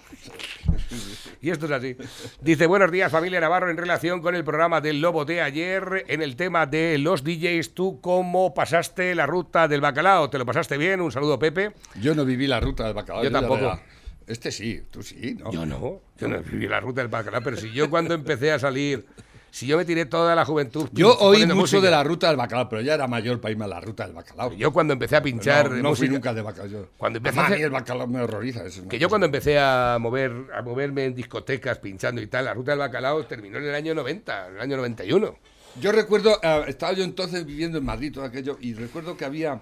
[1.41, 1.97] Y esto es así.
[2.41, 6.23] Dice, buenos días familia Navarro, en relación con el programa del Lobo de ayer, en
[6.23, 10.31] el tema de los DJs, ¿tú cómo pasaste la ruta del bacalao?
[10.31, 11.01] ¿Te lo pasaste bien?
[11.01, 11.73] Un saludo, Pepe.
[12.01, 13.23] Yo no viví la ruta del bacalao.
[13.23, 13.79] Yo tampoco.
[14.27, 15.53] Este sí, tú sí, ¿no?
[15.53, 18.59] Yo no, yo no viví la ruta del bacalao, pero si yo cuando empecé a
[18.59, 19.07] salir,
[19.51, 21.83] si yo me tiré toda la juventud Yo oí mucho música.
[21.83, 24.15] de la ruta del bacalao, pero ya era mayor para irme a la ruta del
[24.15, 24.53] bacalao.
[24.55, 26.89] Yo cuando empecé a pinchar no, no fui nunca de bacalao.
[26.97, 28.63] Cuando empecé a a mí el bacalao me horroriza.
[28.89, 32.73] Que yo cuando empecé a mover a moverme en discotecas pinchando y tal, la ruta
[32.73, 35.37] del bacalao terminó en el año 90, en el año 91.
[35.81, 39.61] Yo recuerdo, eh, estaba yo entonces viviendo en Madrid, todo aquello, y recuerdo que había.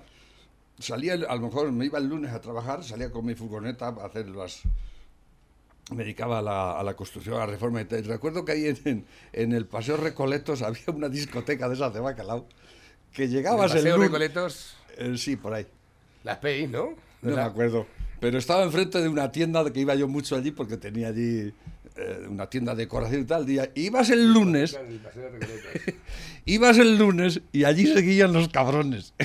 [0.79, 4.07] Salía, a lo mejor me iba el lunes a trabajar, salía con mi furgoneta a
[4.07, 4.63] hacer las.
[5.91, 8.79] Me dedicaba a la, a la construcción, a la reforma y recuerdo que ahí en,
[8.85, 12.47] en- en el Paseo Recoletos había una discoteca de esas de bacalao.
[13.13, 14.11] Que llegabas el, Paseo lunes.
[14.11, 15.67] Recoletos, Eh, sí, por ahí.
[16.25, 16.83] las PI, ¿no?
[16.85, 17.47] No me ¿Verdad?
[17.47, 17.87] acuerdo.
[18.21, 21.53] Pero estaba enfrente de una tienda de que iba yo mucho allí porque tenía allí
[21.97, 23.45] eh, una tienda de decoración y tal.
[23.45, 23.71] Día.
[23.75, 24.79] Ibas el lunes,
[26.47, 29.13] ibas el lunes y allí seguían los cabrones.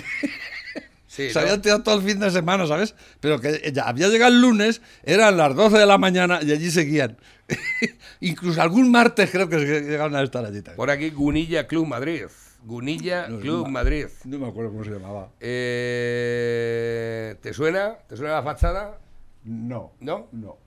[1.18, 1.42] Sí, Se ¿no?
[1.42, 2.94] habían tirado todo el fin de semana, ¿sabes?
[3.20, 6.70] Pero que ya había llegado el lunes, eran las 12 de la mañana y allí
[6.72, 7.18] seguían.
[8.22, 10.78] Incluso algún martes creo que llegaron a estar allí también.
[10.78, 12.26] Por aquí Gunilla Club Madrid.
[12.64, 13.72] Gunilla No, Club no.
[13.72, 14.06] Madrid.
[14.26, 15.30] No me acuerdo cómo se llamaba.
[15.40, 17.96] Eh, ¿Te suena?
[18.08, 18.98] ¿Te suena la fachada?
[19.44, 19.94] No.
[20.00, 20.28] ¿No?
[20.32, 20.58] No.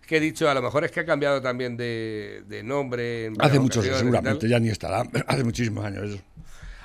[0.00, 3.26] Es que he dicho, a lo mejor es que ha cambiado también de, de nombre.
[3.26, 5.02] en Hace muchos, seguramente, ya ni estará.
[5.26, 6.18] Hace muchísimos años eso.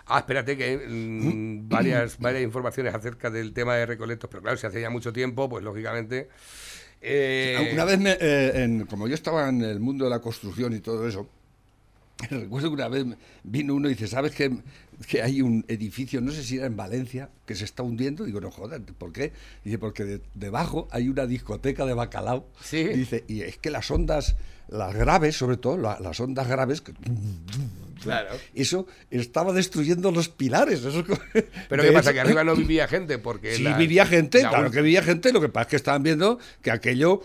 [0.07, 4.57] Ah, espérate, que hay mm, varias, varias informaciones acerca del tema de Recoletos, pero claro,
[4.57, 6.27] si hace ya mucho tiempo, pues lógicamente.
[7.01, 10.73] eh, Una vez, me, eh, en- como yo estaba en el mundo de la construcción
[10.73, 11.27] y todo eso,
[12.29, 13.05] recuerdo que una vez
[13.43, 14.51] vino uno y dice, ¿sabes que,
[15.07, 18.23] que hay un edificio, no sé si era en Valencia, que se está hundiendo?
[18.25, 19.31] Digo, no jodas, ¿por qué?
[19.63, 22.47] Dice, porque de- debajo hay una discoteca de bacalao.
[22.61, 22.83] Sí.
[22.85, 24.35] Dice, y es que las ondas,
[24.69, 26.93] las graves, sobre todo, la- las ondas graves, que-
[28.01, 28.35] Claro.
[28.53, 30.83] eso estaba destruyendo los pilares.
[30.83, 31.05] Eso,
[31.69, 32.11] Pero ¿qué pasa?
[32.11, 33.55] Que arriba no vivía gente, porque.
[33.55, 36.03] Sí, la- vivía gente, la claro que vivía gente, lo que pasa es que estaban
[36.03, 37.21] viendo que aquello...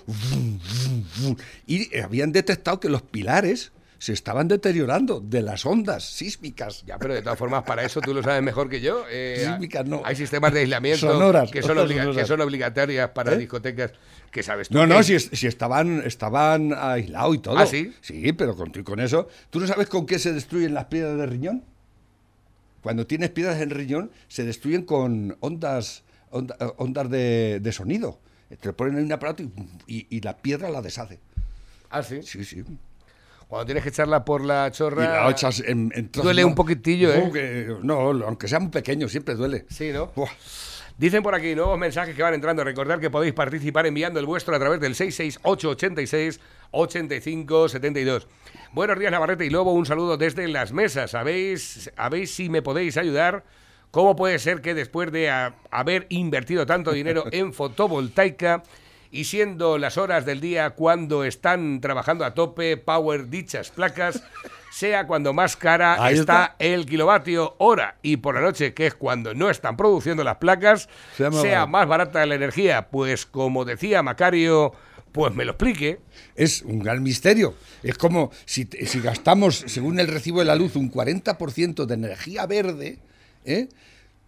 [1.66, 6.84] Y habían detectado que los pilares se estaban deteriorando de las ondas sísmicas.
[6.86, 9.04] Ya, pero de todas formas, para eso tú lo sabes mejor que yo.
[9.10, 10.02] eh, Sísmicas no.
[10.04, 12.22] Hay sistemas de aislamiento Sonoras, que, son ondas obliga- sonoras.
[12.22, 13.38] que son obligatorias para ¿Eh?
[13.38, 13.92] discotecas
[14.30, 14.74] que sabes tú.
[14.74, 17.58] No, no, si, si estaban, estaban aislados y todo.
[17.58, 17.92] ¿Ah, sí?
[18.00, 19.26] Sí, pero con, con eso.
[19.50, 21.64] ¿Tú no sabes con qué se destruyen las piedras de riñón?
[22.82, 28.20] Cuando tienes piedras en riñón, se destruyen con ondas, onda- ondas de, de sonido.
[28.60, 29.50] Te ponen en un aparato y,
[29.88, 31.18] y- y la piedra la deshace.
[31.90, 32.20] Ah, sí.
[32.22, 32.62] Sí, sí.
[33.48, 35.24] Cuando tienes que echarla por la Y chorra.
[35.24, 37.22] la echas en, en trozos, Duele un poquitillo, ¿eh?
[37.24, 39.64] No, que- no, aunque sea muy pequeño, siempre duele.
[39.70, 40.12] Sí, ¿no?
[40.14, 40.28] Buah.
[40.98, 42.62] Dicen por aquí nuevos mensajes que van entrando.
[42.64, 44.94] Recordad que podéis participar enviando el vuestro a través del
[46.72, 48.26] 668-86-85-72.
[48.72, 49.72] Buenos días, Navarrete y Lobo.
[49.72, 51.12] Un saludo desde las mesas.
[51.12, 53.44] ¿Sabéis, ¿Habéis si me podéis ayudar?
[53.90, 58.62] ¿Cómo puede ser que después de a- haber invertido tanto dinero en fotovoltaica
[59.10, 64.22] y siendo las horas del día cuando están trabajando a tope, power dichas placas,
[64.72, 66.56] sea cuando más cara Ahí está está.
[66.58, 70.88] el kilovatio hora y por la noche, que es cuando no están produciendo las placas,
[71.16, 72.88] Sea sea más barata la energía?
[72.88, 74.72] Pues como decía Macario,
[75.12, 76.00] pues me lo explique.
[76.36, 77.54] Es un gran misterio.
[77.82, 82.46] Es como si, si gastamos, según el recibo de la luz, un 40% de energía
[82.46, 82.98] verde,
[83.44, 83.68] ¿eh?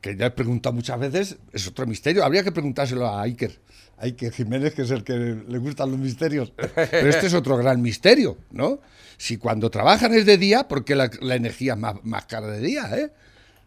[0.00, 2.24] que ya he preguntado muchas veces, es otro misterio.
[2.24, 3.58] Habría que preguntárselo a Iker.
[4.00, 6.52] A Iker Jiménez, que es el que le gustan los misterios.
[6.74, 8.80] Pero este es otro gran misterio, ¿no?
[9.16, 12.46] Si cuando trabajan es de día, ¿por qué la, la energía es más, más cara
[12.46, 12.90] de día?
[12.96, 13.10] ¿eh?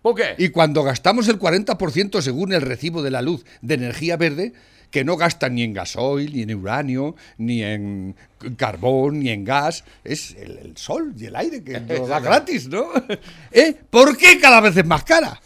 [0.02, 0.36] ¿Por qué?
[0.38, 4.54] Y cuando gastamos el 40% según el recibo de la luz de energía verde,
[4.94, 8.16] que no gastan ni en gasoil, ni en uranio, ni en
[8.58, 12.68] carbón, ni en gas, es el, el sol y el aire que nos da gratis,
[12.68, 12.90] ¿no?
[13.52, 13.76] ¿Eh?
[13.90, 15.42] ¿Por qué cada vez es más cara?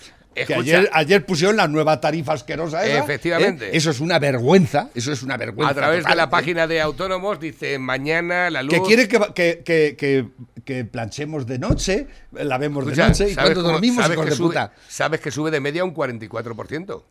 [0.45, 3.67] Que ayer, ayer pusieron la nueva tarifa asquerosa esa, Efectivamente.
[3.67, 3.71] ¿eh?
[3.73, 5.71] Eso es una vergüenza, eso es una vergüenza.
[5.71, 6.27] a través de la ¿eh?
[6.27, 8.73] página de autónomos dice mañana la luz.
[8.73, 10.27] Que quiere que, que, que, que,
[10.63, 14.25] que planchemos de noche, lavemos de Escucha, noche y ¿sabes cuando cómo- dormimos, sabes que
[14.25, 14.73] de sube- puta.
[14.87, 17.03] Sabes que sube de media un 44%.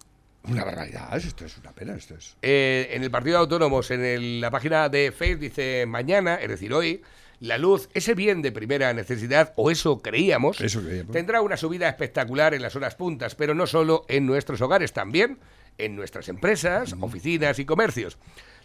[0.48, 2.36] Una barbaridad, esto es una pena, esto es.
[2.40, 6.48] Eh, en el partido de autónomos, en el- la página de Facebook, dice mañana, es
[6.48, 7.02] decir, hoy,
[7.40, 11.12] la luz, ese bien de primera necesidad, o eso creíamos, Eso creíamos.
[11.12, 15.38] tendrá una subida espectacular en las horas puntas, pero no solo en nuestros hogares, también
[15.78, 18.16] en nuestras empresas, oficinas y comercios.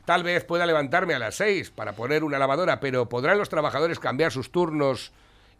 [0.05, 3.99] Tal vez pueda levantarme a las 6 para poner una lavadora, pero ¿podrán los trabajadores
[3.99, 5.11] cambiar sus turnos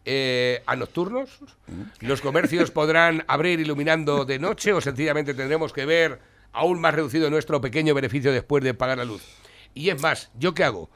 [0.04, 1.38] eh, a nocturnos?
[2.00, 6.18] ¿Los comercios podrán abrir iluminando de noche o sencillamente tendremos que ver
[6.52, 9.22] aún más reducido nuestro pequeño beneficio después de pagar la luz?
[9.74, 10.90] Y es más, ¿yo qué hago?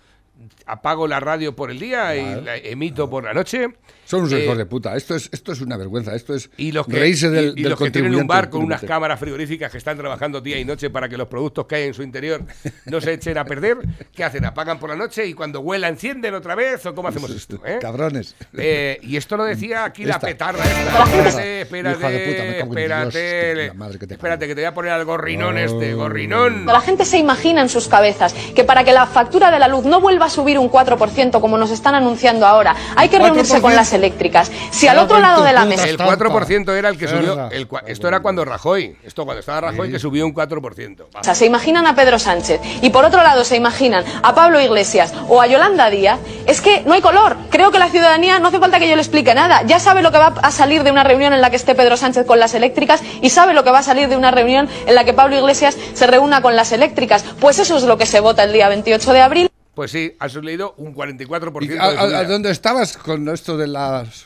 [0.66, 3.68] Apago la radio por el día y la emito por la noche.
[4.06, 4.96] Son unos Eh, hijos de puta.
[4.96, 6.14] Esto es, esto es una vergüenza.
[6.14, 8.48] Esto es y los que, reírse del, y- y del los que tienen un bar
[8.48, 11.74] con unas cámaras frigoríficas que están trabajando día y noche para que los productos que
[11.76, 12.42] hay en su interior
[12.86, 13.78] no se echen a perder,
[14.14, 14.44] ¿qué hacen?
[14.44, 16.86] ¿Apagan por la noche y cuando huela encienden otra vez?
[16.86, 17.60] ¿O cómo hacemos esto?
[17.66, 17.78] eh?
[17.80, 18.34] Cabrones.
[18.56, 20.98] Eh, y esto lo decía aquí la petarda esta.
[20.98, 24.14] La gente- Espérate, espérate, Hija de puta, me cago en espérate, Dios, madre que te
[24.14, 25.98] espérate, que te voy a poner al gorrinón este, Oh.
[25.98, 26.66] gorrinón.
[26.66, 29.84] La gente se imagina en sus cabezas que para que la factura de la luz
[29.84, 33.62] no vuelva a subir un 4% como nos están anunciando ahora, hay que reunirse 4%.
[33.62, 34.50] con las eléctricas.
[34.70, 35.84] Si al otro lado de la mesa...
[35.84, 36.16] El estampa.
[36.16, 37.50] 4% era el que subió.
[37.50, 38.96] El cua- esto era cuando Rajoy.
[39.04, 41.00] Esto cuando estaba Rajoy que subió un 4%.
[41.14, 41.20] Va.
[41.20, 44.60] O sea, se imaginan a Pedro Sánchez y por otro lado se imaginan a Pablo
[44.60, 47.36] Iglesias o a Yolanda Díaz, es que no hay color.
[47.50, 49.62] Creo que la ciudadanía no hace falta que yo le explique nada.
[49.64, 51.96] Ya sabe lo que va a salir de una reunión en la que esté Pedro
[51.96, 54.94] Sánchez con las eléctricas y sabe lo que va a salir de una reunión en
[54.94, 57.24] la que Pablo Iglesias se reúna con las eléctricas.
[57.40, 59.50] Pues eso es lo que se vota el día 28 de abril.
[59.76, 63.66] Pues sí, has leído un 44% ¿Y a, a- a dónde estabas con esto de
[63.66, 64.24] las...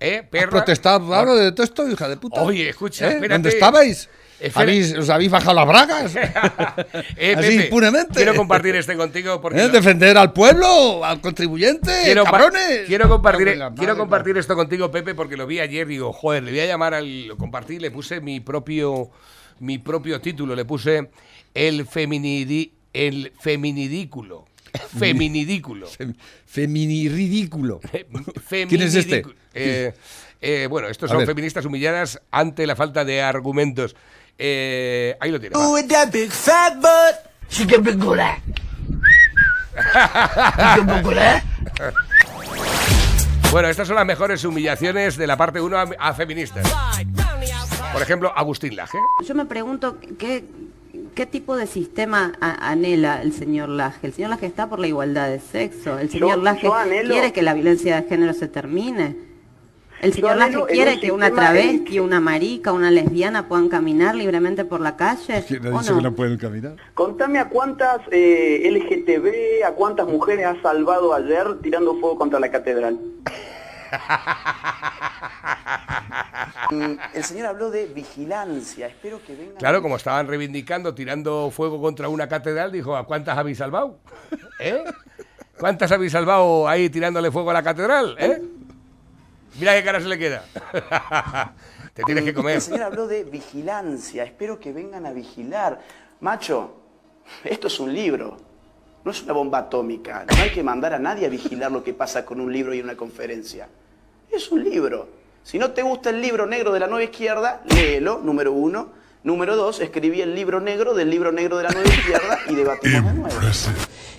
[0.00, 0.50] ¿Eh, ¿Has perra?
[0.50, 2.42] protestado ahora de todo esto, hija de puta?
[2.42, 3.14] Oye, escucha, ¿Eh?
[3.14, 3.32] espérate.
[3.34, 4.08] ¿Dónde estabais?
[4.40, 4.62] Espera.
[4.62, 6.14] ¿Habéis, ¿Os habéis bajado las bragas?
[7.16, 8.14] Eh, Así Pepe, impunemente.
[8.14, 9.60] Quiero compartir este contigo porque...
[9.62, 9.68] ¿Eh?
[9.68, 11.04] ¿Defender al pueblo?
[11.04, 11.92] ¿Al contribuyente?
[12.02, 12.86] Quiero, ¡Cabrones!
[12.88, 15.86] quiero compartir, quiero madre, compartir esto contigo, Pepe, porque lo vi ayer.
[15.86, 17.28] Digo, joder, le voy a llamar al.
[17.28, 19.10] Lo compartí, le puse mi propio,
[19.60, 20.56] mi propio título.
[20.56, 21.08] Le puse
[21.54, 24.46] el feminidi, el feminidículo.
[24.98, 25.86] Feminidículo.
[25.98, 26.14] Fem-
[26.46, 27.80] Feminiridículo.
[28.46, 28.68] Feminidículo.
[28.68, 29.24] ¿Quién es este?
[29.54, 29.92] Eh,
[30.40, 31.26] eh, bueno, estos A son ver.
[31.26, 33.96] feministas humilladas ante la falta de argumentos.
[34.38, 35.56] Eh, ahí lo tiene.
[35.56, 35.70] va.
[35.72, 37.16] with that big fat butt.
[37.50, 38.38] She can be good at.
[39.74, 39.82] She
[40.76, 41.42] can be good at.
[43.50, 46.70] Bueno, estas son las mejores humillaciones de la parte 1 a, a feministas.
[47.92, 48.98] Por ejemplo, Agustín Laje.
[49.26, 50.44] Yo me pregunto qué,
[51.18, 54.06] qué tipo de sistema anhela el señor Laje.
[54.06, 55.98] El señor Laje está por la igualdad de sexo.
[55.98, 59.16] El señor Laje yo anhelo- quiere que la violencia de género se termine.
[60.00, 64.64] ¿El señor Laje quiere un que una travesti, una marica, una lesbiana puedan caminar libremente
[64.64, 65.42] por la calle?
[65.48, 65.96] ¿Quién ha ¿O dicho no?
[65.98, 66.76] que no pueden caminar?
[66.94, 72.48] Contame a cuántas eh, LGTB, a cuántas mujeres has salvado ayer tirando fuego contra la
[72.48, 72.96] catedral.
[76.70, 78.88] Mm, El señor habló de vigilancia.
[78.88, 79.56] Espero que vengan.
[79.56, 83.98] Claro, como estaban reivindicando, tirando fuego contra una catedral, dijo, ¿a cuántas habéis salvado?
[84.60, 84.84] ¿Eh?
[85.58, 88.16] ¿Cuántas habéis salvado ahí tirándole fuego a la catedral?
[88.18, 88.42] ¿Eh?
[89.58, 90.44] Mira qué cara se le queda.
[91.94, 92.56] Te tienes que comer.
[92.56, 94.24] El señor habló de vigilancia.
[94.24, 95.80] Espero que vengan a vigilar.
[96.20, 96.76] Macho,
[97.44, 98.36] esto es un libro.
[99.04, 100.24] No es una bomba atómica.
[100.30, 102.80] No hay que mandar a nadie a vigilar lo que pasa con un libro y
[102.80, 103.68] una conferencia.
[104.30, 105.17] Es un libro.
[105.50, 108.90] Si no te gusta el libro negro de la nueva izquierda, léelo, número uno.
[109.24, 113.02] Número dos, escribí el libro negro del libro negro de la nueva izquierda y debatimos
[113.02, 113.36] de nuevo.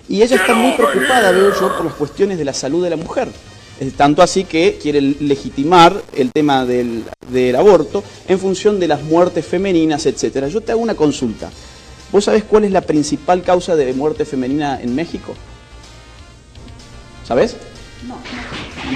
[0.08, 2.96] Y ella está muy preocupada, veo yo, por las cuestiones de la salud de la
[2.96, 3.28] mujer.
[3.78, 9.00] Eh, Tanto así que quiere legitimar el tema del, del aborto en función de las
[9.00, 10.48] muertes femeninas, etcétera.
[10.48, 11.48] Yo te hago una consulta.
[12.10, 15.36] ¿Vos sabés cuál es la principal causa de muerte femenina en México?
[17.24, 17.56] ¿Sabés?
[18.08, 18.16] No.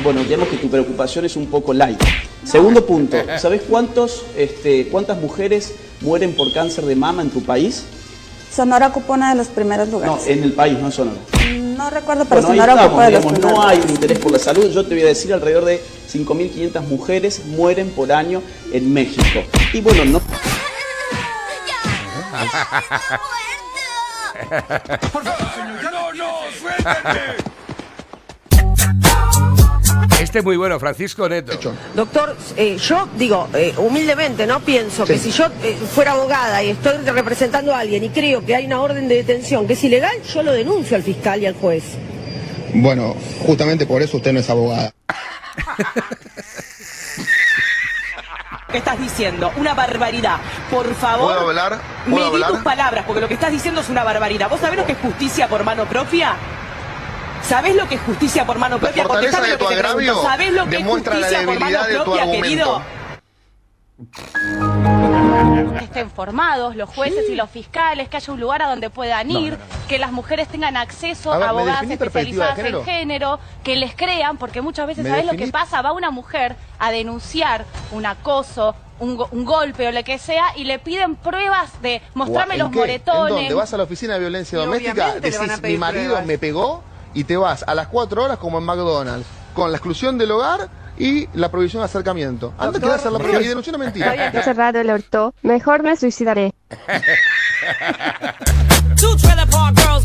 [0.03, 2.01] Bueno, digamos que tu preocupación es un poco light.
[2.45, 7.85] Segundo punto, ¿sabés cuántos, este, cuántas mujeres mueren por cáncer de mama en tu país?
[8.55, 10.27] Sonora ocupa uno de los primeros No, lugares.
[10.29, 11.17] en el país, no en Sonora.
[11.77, 14.19] No, recuerdo, pero Bueno, Sonora ocupa estamos, de los digamos, primeros no hay un interés
[14.21, 14.71] por la salud.
[14.71, 15.81] Yo te voy a decir, alrededor de
[16.13, 19.41] 5.500 mujeres mueren por año en México.
[19.73, 20.21] Y bueno, no...
[25.83, 26.31] ¡No, no!
[26.61, 27.54] ¡Suéltate!
[30.35, 31.53] Este es muy bueno, Francisco Neto.
[31.95, 34.59] Doctor, eh, yo digo, eh, humildemente, ¿no?
[34.59, 38.57] Pienso que si yo eh, fuera abogada y estoy representando a alguien y creo que
[38.57, 41.55] hay una orden de detención que es ilegal, yo lo denuncio al fiscal y al
[41.55, 41.85] juez.
[42.75, 43.15] Bueno,
[43.47, 44.93] justamente por eso usted no es abogada.
[48.73, 49.53] ¿Qué estás diciendo?
[49.57, 50.39] Una barbaridad.
[50.69, 51.81] Por favor, ¿Puedo hablar?
[52.11, 52.51] ¿Puedo medí hablar?
[52.51, 54.51] tus palabras, porque lo que estás diciendo es una barbaridad.
[54.51, 56.35] ¿Vos sabés lo que es justicia por mano propia?
[57.47, 59.05] ¿Sabés lo que es justicia por mano propia?
[59.05, 61.79] fortaleza Contestame de lo que tu agravio ¿Sabés lo que es la justicia por mano
[62.05, 62.83] propia, querido?
[65.79, 69.31] que estén formados los jueces y los fiscales, que haya un lugar a donde puedan
[69.31, 69.87] ir, no, no.
[69.89, 73.95] que las mujeres tengan acceso A ver, a ¿me abogadas especializadas en género, que les
[73.95, 75.81] crean, porque muchas veces, ¿Me ¿sabes lo que pasa?
[75.83, 80.47] Va una mujer a denunciar un acoso, un, go- un golpe o lo que sea,
[80.57, 82.77] y le piden pruebas de mostrarme ¿En los qué?
[82.79, 83.31] moretones.
[83.31, 83.55] ¿En dónde?
[83.55, 86.27] Vas a la oficina de violencia Y doméstica, decís, mi marido pruebas".
[86.27, 86.83] me pegó
[87.15, 90.69] y te vas a las cuatro horas como en McDonald's, con la exclusión del hogar
[90.99, 92.53] y la prohibición de acercamiento.
[92.59, 94.43] Anda que hacer la prueba y denuncia una mentira.
[94.43, 95.35] Cerrado el orto.
[95.43, 96.55] Mejor me suicidaré.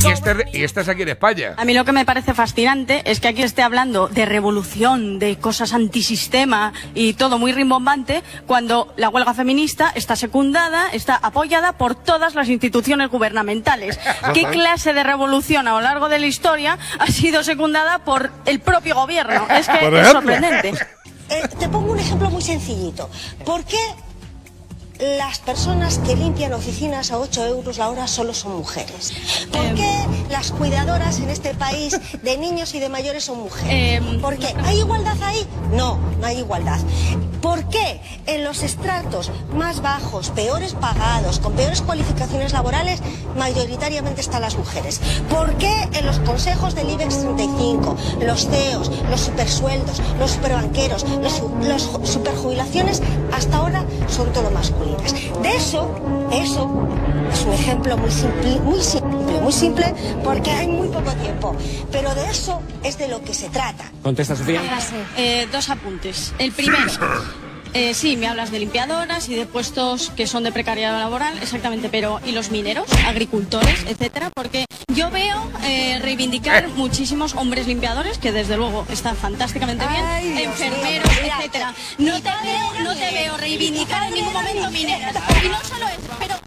[0.06, 1.54] Y este, y este es aquí en España.
[1.58, 5.38] A mí lo que me parece fascinante es que aquí esté hablando de revolución, de
[5.38, 11.95] cosas antisistema y todo muy rimbombante, cuando la huelga feminista está secundada, está apoyada por
[11.95, 14.00] todas las instituciones gubernamentales.
[14.34, 18.60] ¿Qué clase de revolución a lo largo de la historia ha sido secundada por el
[18.60, 19.48] propio gobierno?
[19.50, 20.74] Es que es sorprendente.
[21.30, 23.10] Eh, te pongo un ejemplo muy sencillito.
[23.45, 23.78] ¿Por qué
[24.99, 29.13] las personas que limpian oficinas a 8 euros la hora solo son mujeres?
[29.51, 34.01] ¿Por qué las cuidadoras en este país de niños y de mayores son mujeres?
[34.21, 34.53] ¿Por qué?
[34.65, 35.45] ¿Hay igualdad ahí?
[35.73, 36.79] No, no hay igualdad.
[37.41, 42.99] ¿Por qué en los estratos más bajos, peores pagados, con peores cualificaciones laborales,
[43.38, 44.99] mayoritariamente están las mujeres?
[45.29, 51.31] ¿Por qué en los consejos del IBEX 35, los CEOs, los supersueldos, los superbanqueros, los,
[51.31, 54.51] su- los ju- superjubilaciones, hasta ahora son todo
[55.41, 55.95] De eso,
[56.32, 56.88] eso
[57.32, 61.56] es un ejemplo muy simple, muy simple, muy simple, porque hay muy poco tiempo.
[61.91, 63.91] Pero de eso es de lo que se trata.
[64.04, 64.62] Contesta, Sofía.
[65.17, 66.34] Eh, dos apuntes.
[66.39, 66.91] El primero.
[67.73, 71.89] Eh, sí, me hablas de limpiadoras y de puestos que son de precariedad laboral, exactamente,
[71.89, 74.32] pero ¿y los mineros, agricultores, etcétera?
[74.34, 81.12] Porque yo veo eh, reivindicar muchísimos hombres limpiadores, que desde luego está fantásticamente bien, enfermeros,
[81.21, 81.73] etcétera.
[81.97, 85.13] No te veo, no te veo reivindicar en ningún momento mineros.
[85.43, 86.38] Y no solo eso, pero,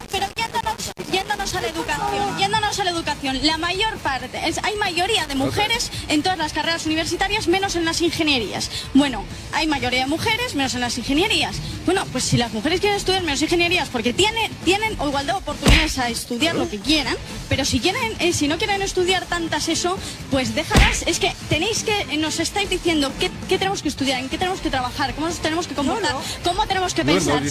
[1.13, 5.35] yéndonos, a la educación, yéndonos a la educación, la mayor parte, es- hay mayoría de
[5.35, 8.71] mujeres en todas las carreras universitarias, menos en las ingenierías.
[8.95, 11.57] Bueno, hay mayoría de mujeres, menos en las ingenierías.
[11.85, 15.99] Bueno, pues si las mujeres quieren estudiar menos ingenierías, porque tiene, tienen igualdad de oportunidades
[15.99, 17.17] a estudiar lo que quieran,
[17.49, 19.99] pero si quieren, eh, si no quieren estudiar tantas eso,
[20.31, 21.03] pues déjalas.
[21.07, 24.39] Es que tenéis que, eh, nos estáis diciendo qué, qué tenemos que estudiar, en qué
[24.39, 27.43] tenemos que trabajar, cómo nos tenemos que comportar, cómo tenemos que No, no, pensar.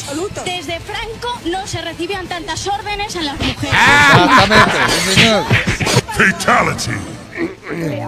[0.45, 3.63] Desde Franco no se recibían tantas órdenes a las mujeres.
[3.63, 5.43] Exactamente, sí, señor.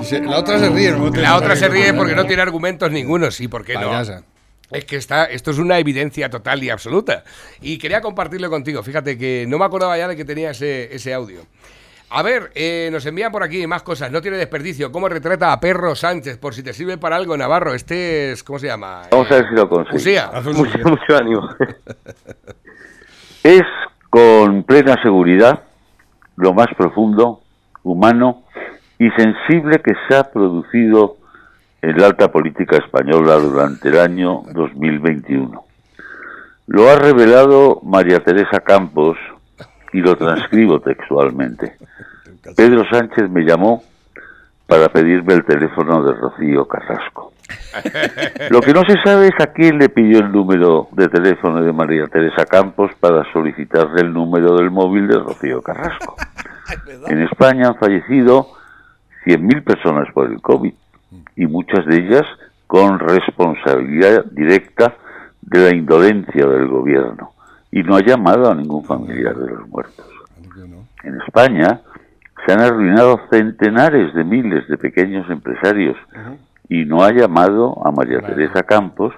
[0.03, 0.91] Se- La otra se ríe.
[0.91, 1.09] ¿no?
[1.11, 3.87] La otra se ríe porque no tiene argumentos ninguno, sí, ¿por qué no?
[3.87, 4.23] Payasa.
[4.71, 7.23] Es que está, esto es una evidencia total y absoluta.
[7.61, 8.81] Y quería compartirlo contigo.
[8.81, 11.41] Fíjate que no me acordaba ya de que tenía ese, ese audio.
[12.09, 14.11] A ver, eh, nos envían por aquí más cosas.
[14.11, 14.91] No tiene desperdicio.
[14.91, 16.37] ¿Cómo retrata a Perro Sánchez?
[16.37, 17.73] Por si te sirve para algo, Navarro.
[17.73, 19.03] Este es, ¿cómo se llama?
[19.11, 20.21] Vamos a ver si lo consigo.
[20.53, 21.49] Mucho, mucho ánimo.
[23.43, 23.61] es
[24.13, 25.63] con plena seguridad
[26.35, 27.39] lo más profundo,
[27.81, 28.43] humano
[28.99, 31.17] y sensible que se ha producido
[31.81, 35.65] en la alta política española durante el año 2021.
[36.67, 39.17] Lo ha revelado María Teresa Campos
[39.93, 41.75] y lo transcribo textualmente.
[42.55, 43.81] Pedro Sánchez me llamó
[44.67, 47.32] para pedirme el teléfono de Rocío Carrasco.
[48.49, 51.73] Lo que no se sabe es a quién le pidió el número de teléfono de
[51.73, 56.15] María Teresa Campos para solicitarle el número del móvil de Rocío Carrasco.
[57.07, 58.47] En España han fallecido
[59.25, 60.73] 100.000 personas por el COVID
[61.35, 62.23] y muchas de ellas
[62.67, 64.95] con responsabilidad directa
[65.41, 67.33] de la indolencia del gobierno
[67.71, 70.05] y no ha llamado a ningún familiar de los muertos.
[71.03, 71.81] En España
[72.45, 75.97] se han arruinado centenares de miles de pequeños empresarios
[76.69, 79.13] y no ha llamado a María Teresa Campos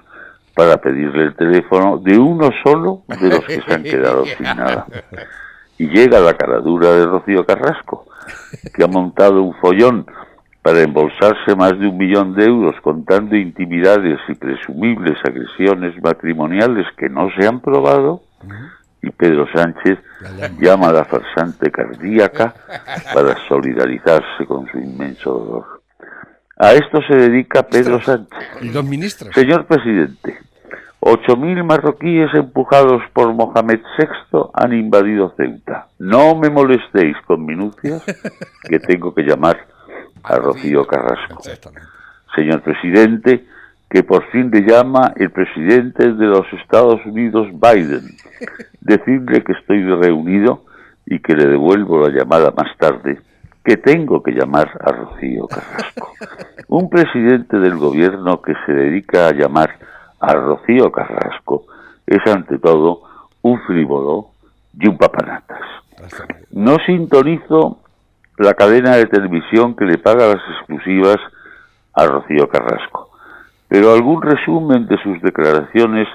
[0.54, 4.86] para pedirle el teléfono de uno solo de los que se han quedado sin nada.
[5.78, 8.06] Y llega la caradura de Rocío Carrasco,
[8.74, 10.06] que ha montado un follón
[10.62, 17.08] para embolsarse más de un millón de euros contando intimidades y presumibles agresiones matrimoniales que
[17.08, 18.22] no se han probado,
[19.02, 19.98] y Pedro Sánchez
[20.58, 22.54] llama a la farsante cardíaca
[23.14, 25.75] para solidarizarse con su inmenso dolor.
[26.56, 28.38] A esto se dedica Pedro Sánchez.
[28.62, 29.34] Y dos ministros.
[29.34, 30.38] Señor presidente,
[31.00, 35.88] 8.000 marroquíes empujados por Mohamed VI han invadido Ceuta.
[35.98, 38.02] No me molestéis con minucias,
[38.68, 39.66] que tengo que llamar
[40.22, 41.42] a Rocío Carrasco.
[42.34, 43.44] Señor presidente,
[43.88, 48.16] que por fin le llama el presidente de los Estados Unidos, Biden.
[48.80, 50.64] Decirle que estoy reunido
[51.04, 53.20] y que le devuelvo la llamada más tarde,
[53.66, 56.12] que tengo que llamar a Rocío Carrasco.
[56.68, 59.76] Un presidente del gobierno que se dedica a llamar
[60.20, 61.64] a Rocío Carrasco
[62.06, 63.02] es ante todo
[63.42, 64.28] un frívolo
[64.78, 65.60] y un papanatas.
[66.52, 67.80] No sintonizo
[68.38, 71.16] la cadena de televisión que le paga las exclusivas
[71.92, 73.10] a Rocío Carrasco,
[73.66, 76.06] pero algún resumen de sus declaraciones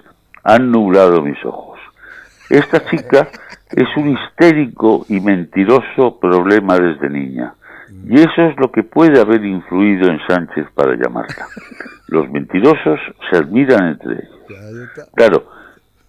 [0.46, 1.71] han nublado mis ojos.
[2.52, 3.30] Esta chica
[3.72, 7.54] es un histérico y mentiroso problema desde niña.
[8.06, 11.48] Y eso es lo que puede haber influido en Sánchez para llamarla.
[12.08, 15.10] Los mentirosos se admiran entre ellos.
[15.16, 15.46] Claro,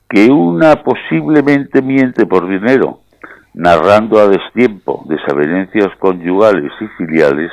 [0.08, 3.02] que una posiblemente miente por dinero,
[3.54, 7.52] narrando a destiempo desavenencias conyugales y filiales,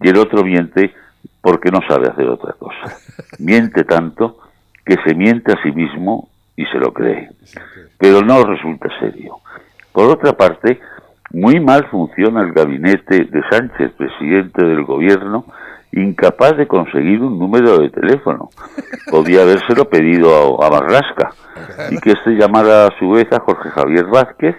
[0.00, 0.92] y el otro miente
[1.40, 2.96] porque no sabe hacer otra cosa.
[3.38, 4.38] Miente tanto
[4.84, 7.30] que se miente a sí mismo y se lo cree,
[7.98, 9.36] pero no resulta serio.
[9.92, 10.80] Por otra parte,
[11.32, 15.46] muy mal funciona el gabinete de Sánchez, presidente del gobierno,
[15.92, 18.50] incapaz de conseguir un número de teléfono.
[19.10, 21.30] Podía habérselo pedido a, a Marlasca
[21.90, 24.56] y que éste llamara a su vez a Jorge Javier Vázquez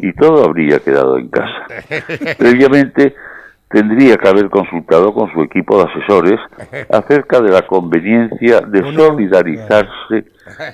[0.00, 1.66] y todo habría quedado en casa.
[2.38, 3.14] Previamente
[3.68, 6.40] tendría que haber consultado con su equipo de asesores
[6.90, 10.26] acerca de la conveniencia de solidarizarse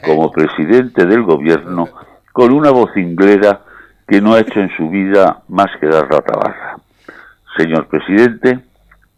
[0.05, 1.89] como presidente del gobierno
[2.33, 3.61] con una vocinglera
[4.07, 6.77] que no ha hecho en su vida más que dar la tabarra.
[7.57, 8.59] Señor presidente,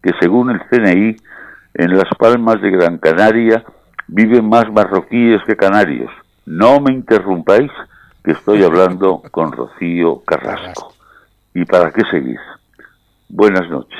[0.01, 1.15] que según el CNI,
[1.73, 3.63] en Las Palmas de Gran Canaria
[4.07, 6.11] viven más marroquíes que canarios.
[6.45, 7.71] No me interrumpáis,
[8.23, 10.93] que estoy hablando con Rocío Carrasco.
[11.53, 12.39] ¿Y para qué seguís?
[13.27, 13.99] Buenas noches.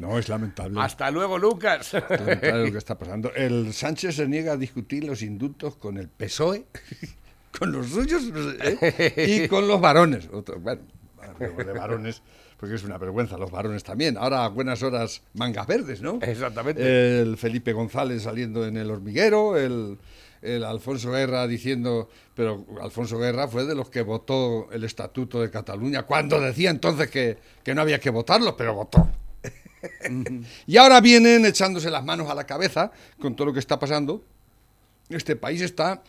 [0.00, 0.80] No, es lamentable.
[0.80, 1.94] Hasta luego, Lucas.
[1.94, 3.32] Es lamentable lo que está pasando.
[3.34, 6.64] El Sánchez se niega a discutir los indultos con el PSOE,
[7.58, 8.22] con los suyos
[8.62, 9.26] ¿eh?
[9.44, 10.28] y con los varones.
[10.32, 10.82] Otro- bueno,
[11.38, 12.22] de varones,
[12.58, 14.16] porque es una vergüenza, los varones también.
[14.16, 16.18] Ahora a buenas horas mangas verdes, ¿no?
[16.22, 17.20] Exactamente.
[17.20, 19.98] El Felipe González saliendo en el hormiguero, el,
[20.44, 25.50] el Alfonso Guerra diciendo, pero Alfonso Guerra fue de los que votó el Estatuto de
[25.50, 29.08] Cataluña, cuando decía entonces que, que no había que votarlo, pero votó.
[30.66, 34.22] y ahora vienen echándose las manos a la cabeza con todo lo que está pasando.
[35.08, 36.02] Este país está,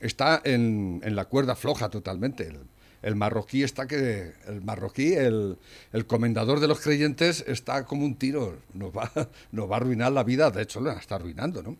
[0.00, 2.46] está en, en la cuerda floja totalmente.
[2.46, 2.60] El,
[3.02, 4.32] el marroquí está que.
[4.46, 5.58] El marroquí, el,
[5.92, 8.58] el comendador de los creyentes, está como un tiro.
[8.74, 9.10] Nos va,
[9.52, 10.50] nos va a arruinar la vida.
[10.50, 11.76] De hecho, la está arruinando, ¿no?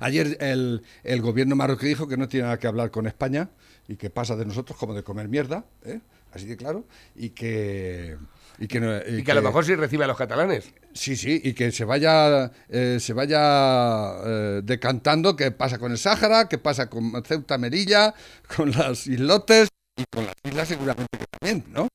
[0.00, 3.48] Ayer el, el gobierno marroquí dijo que no tiene nada que hablar con España
[3.88, 6.00] y que pasa de nosotros como de comer mierda, ¿eh?
[6.32, 8.16] así de claro, y que...
[8.58, 10.72] Y que, no- Y que a lo mejor sí recibe a los catalanes.
[10.94, 15.98] Sí, sí, y que se vaya, eh, se vaya eh, decantando qué pasa con el
[15.98, 18.14] Sáhara, qué pasa con Ceuta, Melilla,
[18.56, 19.68] con las islotes
[19.98, 21.86] y con las islas seguramente que también, ¿no?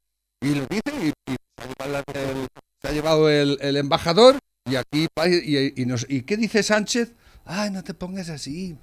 [0.42, 2.48] Y lo dice y, y se ha llevado el,
[2.82, 4.38] se ha llevado el- embajador
[4.70, 7.14] y aquí y- y nos, ¿y qué dice Sánchez?
[7.46, 8.76] Ay, no te pongas así.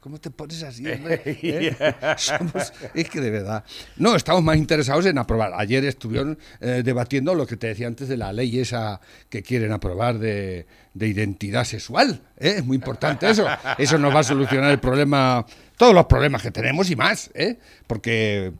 [0.00, 0.84] ¿Cómo te pones así?
[0.86, 1.74] ¿Eh?
[2.16, 3.64] Somos- es que de verdad.
[3.96, 5.52] No, estamos más interesados en aprobar.
[5.56, 9.72] Ayer estuvieron eh, debatiendo lo que te decía antes de la ley esa que quieren
[9.72, 12.20] aprobar de, de identidad sexual.
[12.36, 12.54] ¿eh?
[12.58, 13.46] Es muy importante eso.
[13.78, 15.44] Eso nos va a solucionar el problema,
[15.76, 17.28] todos los problemas que tenemos y más.
[17.34, 17.58] ¿eh?
[17.88, 18.52] Porque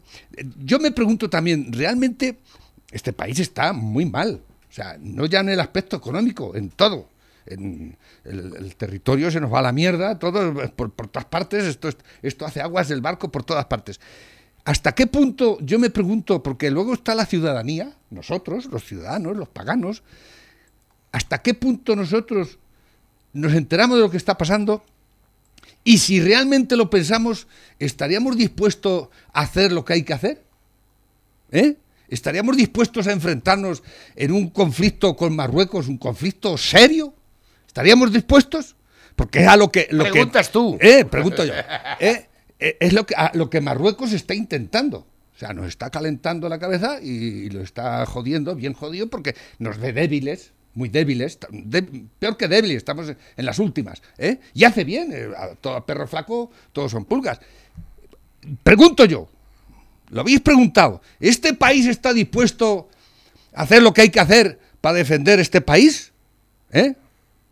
[0.64, 2.40] yo me pregunto también, ¿realmente
[2.90, 4.40] este país está muy mal?
[4.68, 7.09] O sea, no ya en el aspecto económico, en todo
[7.47, 7.97] el,
[8.76, 12.61] territorio se nos va a la mierda, todo por, todas partes, esto, es- esto hace
[12.61, 14.01] aguas del barco por todas partes.
[14.64, 19.49] ¿Hasta qué punto, yo me pregunto, porque luego está la ciudadanía, nosotros, los ciudadanos, los
[19.49, 20.03] paganos,
[21.12, 22.59] ¿hasta qué punto nosotros
[23.32, 24.84] nos enteramos de lo que está pasando?
[25.84, 27.47] Y si realmente lo pensamos,
[27.78, 30.44] ¿estaríamos dispuestos a hacer lo que hay que hacer?
[31.53, 31.76] ¿Eh?
[32.09, 33.82] ¿Estaríamos dispuestos a enfrentarnos
[34.16, 37.14] en un conflicto con Marruecos, un conflicto serio?
[37.77, 38.74] ¿Estaríamos dispuestos?
[39.16, 39.87] Porque es a lo que...
[39.91, 40.79] Lo que- Preguntas tú.
[40.81, 41.53] Eh, pregunto yo.
[42.01, 42.27] Eh,
[42.59, 45.01] eh, es lo que, a lo que Marruecos está intentando.
[45.35, 49.77] O sea, nos está calentando la cabeza y, lo está jodiendo, bien jodido, porque nos
[49.79, 51.83] ve débiles, muy débiles, de-
[52.18, 54.01] peor que débiles, estamos en las últimas.
[54.16, 54.41] ¿eh?
[54.55, 57.41] Y hace bien, eh, a todo perro flaco, todos son pulgas.
[58.62, 59.29] Pregunto yo,
[60.09, 62.89] lo habéis preguntado, ¿este país está dispuesto
[63.53, 66.14] a hacer lo que hay que hacer para defender este país?
[66.72, 66.95] ¿Eh?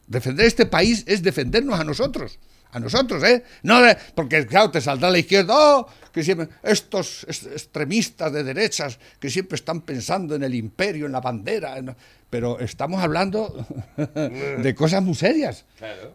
[0.07, 2.39] Defender este país es defendernos a nosotros.
[2.73, 3.45] A nosotros, ¿eh?
[3.63, 3.81] No
[4.17, 9.31] porque, claro, te saldrá la izquierda, oh, que siempre, estos es- extremistas de derechas que
[9.31, 11.95] siempre están pensando en el imperio, en la bandera, en-
[12.29, 13.65] pero estamos hablando
[14.17, 15.65] de cosas muy serias.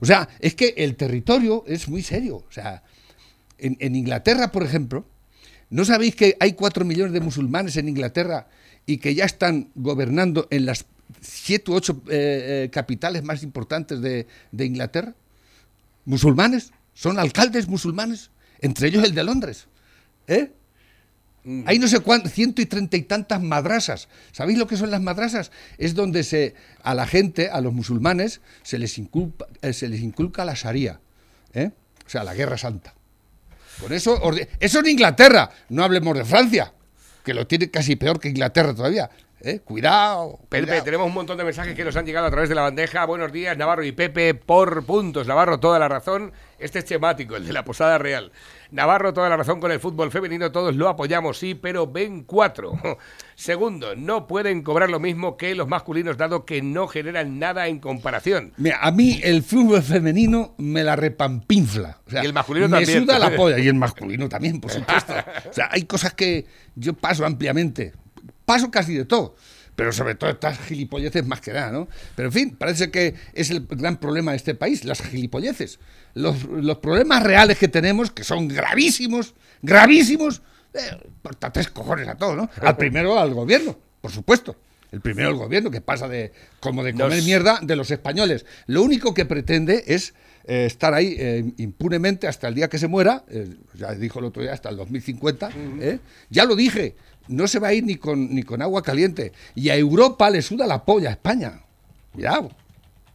[0.01, 2.35] O sea, es que el territorio es muy serio.
[2.37, 2.83] O sea,
[3.57, 5.05] en, en Inglaterra, por ejemplo,
[5.69, 8.47] ¿no sabéis que hay cuatro millones de musulmanes en Inglaterra
[8.85, 10.85] y que ya están gobernando en las
[11.21, 15.13] siete u ocho eh, eh, capitales más importantes de, de Inglaterra?
[16.05, 19.67] Musulmanes, son alcaldes musulmanes, entre ellos el de Londres.
[20.27, 20.51] ¿Eh?
[21.65, 24.09] Hay no sé cuántas, ciento y treinta y tantas madrasas.
[24.31, 25.51] ¿Sabéis lo que son las madrasas?
[25.77, 26.53] Es donde se,
[26.83, 30.99] a la gente, a los musulmanes, se les inculpa, eh, se les inculca la sharia,
[31.53, 31.71] ¿eh?
[32.05, 32.93] o sea, la guerra santa.
[33.79, 34.19] Por eso,
[34.59, 36.73] eso en Inglaterra, no hablemos de Francia,
[37.23, 39.09] que lo tiene casi peor que Inglaterra todavía.
[39.41, 39.59] ¿Eh?
[39.59, 40.39] Cuidado.
[40.49, 40.83] Pepe, cuidado.
[40.83, 43.05] tenemos un montón de mensajes que nos han llegado a través de la bandeja.
[43.05, 45.27] Buenos días, Navarro y Pepe, por puntos.
[45.27, 46.31] Navarro, toda la razón.
[46.59, 48.31] Este es temático, el de la Posada Real.
[48.71, 50.51] Navarro, toda la razón con el fútbol femenino.
[50.51, 52.73] Todos lo apoyamos, sí, pero ven cuatro.
[53.35, 57.79] Segundo, no pueden cobrar lo mismo que los masculinos, dado que no generan nada en
[57.79, 58.51] comparación.
[58.57, 61.99] Mira, a mí el fútbol femenino me la repampinfla.
[62.05, 63.03] O sea, Y el masculino me también.
[63.03, 63.57] suda la polla.
[63.57, 65.13] Y el masculino también, por supuesto.
[65.49, 67.93] O sea, hay cosas que yo paso ampliamente.
[68.49, 69.35] Paso casi de todo.
[69.75, 71.87] Pero sobre todo estas gilipolleces más que nada, ¿no?
[72.15, 75.77] Pero en fin, parece que es el gran problema de este país, las gilipolleces.
[76.15, 80.41] Los, los problemas reales que tenemos, que son gravísimos, gravísimos,
[80.73, 80.79] eh,
[81.21, 82.49] porta tres cojones a todo, ¿no?
[82.63, 84.55] Al primero al gobierno, por supuesto.
[84.91, 88.47] El primero el gobierno, que pasa de como de comer mierda de los españoles.
[88.65, 92.87] Lo único que pretende es eh, estar ahí eh, impunemente hasta el día que se
[92.87, 95.99] muera, eh, ya dijo el otro día, hasta el 2050, ¿eh?
[96.31, 96.95] ya lo dije,
[97.29, 99.31] no se va a ir ni con, ni con agua caliente.
[99.55, 101.61] Y a Europa le suda la polla a España.
[102.11, 102.51] Cuidado.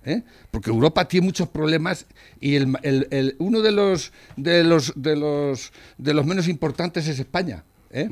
[0.06, 0.22] ¿eh?
[0.50, 2.06] Porque Europa tiene muchos problemas
[2.40, 7.06] y el, el- el- uno de los, de, los, de, los, de los menos importantes
[7.08, 7.64] es España.
[7.90, 8.08] ¿eh?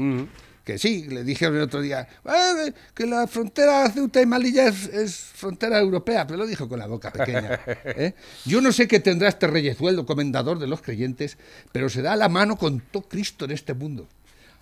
[0.64, 2.54] Que sí, le dijeron el otro día "Ah,
[2.94, 6.86] que la frontera Ceuta y Malilla es, es frontera europea, pero lo dijo con la
[6.86, 7.58] boca pequeña.
[7.84, 8.14] ¿eh?
[8.44, 11.36] Yo no sé qué tendrá este reyezuelo, comendador de los creyentes,
[11.72, 14.06] pero se da la mano con todo Cristo en este mundo.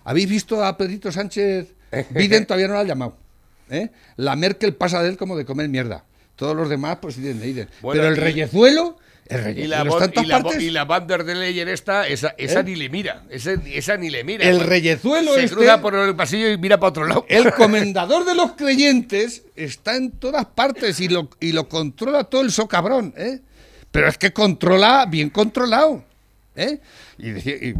[0.03, 1.73] ¿Habéis visto a Pedrito Sánchez?
[2.11, 3.17] Biden todavía no lo ha llamado.
[3.69, 3.89] ¿eh?
[4.17, 6.03] La Merkel pasa de él como de comer mierda.
[6.35, 7.67] Todos los demás, pues de Biden.
[7.81, 8.97] Bueno, Pero el y- reyezuelo,
[9.27, 12.63] el Y la, todas y la, y la Van der Leyen esta, esa, esa ¿Eh?
[12.63, 13.23] ni le mira.
[13.29, 14.43] Esa, esa ni le mira.
[14.49, 17.25] El reyezuelo Se este- cruza por el pasillo y mira para otro lado.
[17.29, 22.41] El comendador de los creyentes está en todas partes y lo, y lo controla todo
[22.41, 23.39] el socabrón, ¿eh?
[23.91, 26.03] Pero es que controla bien controlado,
[26.55, 26.79] ¿eh?
[27.17, 27.75] Y, y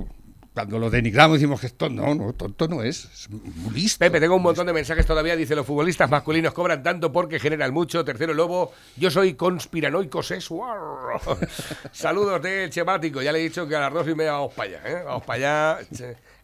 [0.53, 3.99] cuando lo denigramos decimos que esto no, no, tonto no es, es muy listo.
[3.99, 5.35] Pepe, tengo un montón de mensajes todavía.
[5.35, 8.03] Dice, los futbolistas masculinos cobran tanto porque generan mucho.
[8.03, 10.77] Tercero Lobo, yo soy conspiranoico sexual.
[11.93, 13.21] Saludos del Chemático.
[13.21, 14.81] Ya le he dicho que a las dos y media vamos para allá.
[14.89, 15.03] ¿eh?
[15.05, 15.87] Vamos para allá.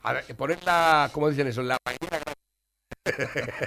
[0.04, 1.62] A ver, poner la, ¿cómo dicen eso?
[1.62, 2.24] La mañana.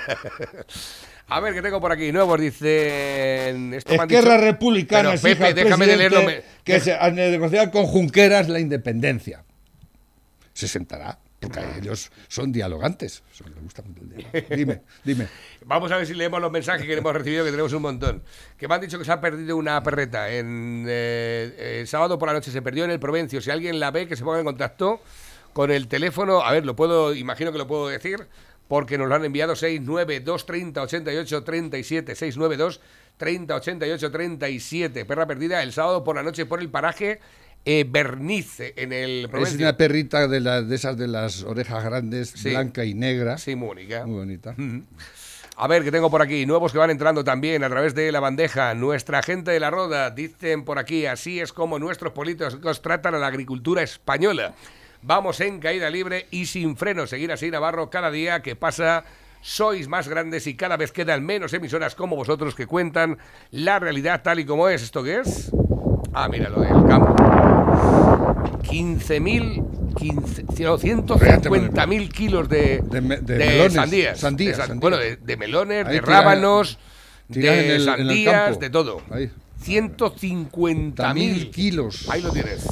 [1.29, 3.73] A ver, que tengo por aquí nuevos, dicen...
[3.75, 6.23] Esto Esquerra dicho- Republicana Pero, Pepe, déjame de leerlo.
[6.25, 9.45] me- que se al negociar con Junqueras la independencia.
[10.61, 13.23] Se sentará, porque ellos son dialogantes.
[13.43, 14.55] Les gusta mucho el diálogo.
[14.55, 15.27] Dime, dime.
[15.65, 18.23] Vamos a ver si leemos los mensajes que hemos recibido, que tenemos un montón.
[18.59, 20.31] Que me han dicho que se ha perdido una perreta.
[20.31, 23.41] En, eh, el sábado por la noche se perdió en el Provencio.
[23.41, 25.01] Si alguien la ve, que se ponga en contacto
[25.55, 26.43] con el teléfono.
[26.43, 28.29] A ver, lo puedo, imagino que lo puedo decir,
[28.69, 32.83] porque nos lo han enviado 692 30 88 37 692
[33.17, 35.05] 30 88 37.
[35.07, 37.19] Perra perdida el sábado por la noche por el paraje
[37.65, 39.59] eh, Bernice, en el Es Provencio.
[39.67, 42.51] una perrita de, la- de esas de las orejas grandes, Sí.
[42.51, 43.39] blanca y negra.
[43.39, 44.07] Sí, muy bonita.
[44.07, 44.55] Muy bonita.
[45.57, 48.21] A ver, que tengo por aquí nuevos que van entrando también a través de la
[48.21, 48.73] bandeja.
[48.75, 53.19] Nuestra gente de la Roda, dicen por aquí, así es como nuestros políticos tratan a
[53.19, 54.55] la agricultura española.
[55.03, 57.07] Vamos en caída libre y sin freno.
[57.07, 59.05] Seguir así, Navarro, cada día que pasa
[59.43, 63.19] sois más grandes y cada vez quedan menos emisoras como vosotros que cuentan
[63.51, 64.83] la realidad tal y como es.
[64.83, 65.51] ¿Esto qué es?
[66.15, 67.15] Ah, mira, lo del campo.
[68.41, 74.19] 15.000, 15 no, 150.000 kilos de, de de melones, sandías.
[74.21, 74.81] sandías, De san- sandías.
[74.81, 76.79] Bueno, de, de melones, Ahí de tiran- rábanos,
[77.33, 79.03] tiran de en el- sandías, de todo.
[79.11, 79.31] Ahí.
[79.65, 82.09] 150.000 mil kilos.
[82.09, 82.65] Ahí lo tienes.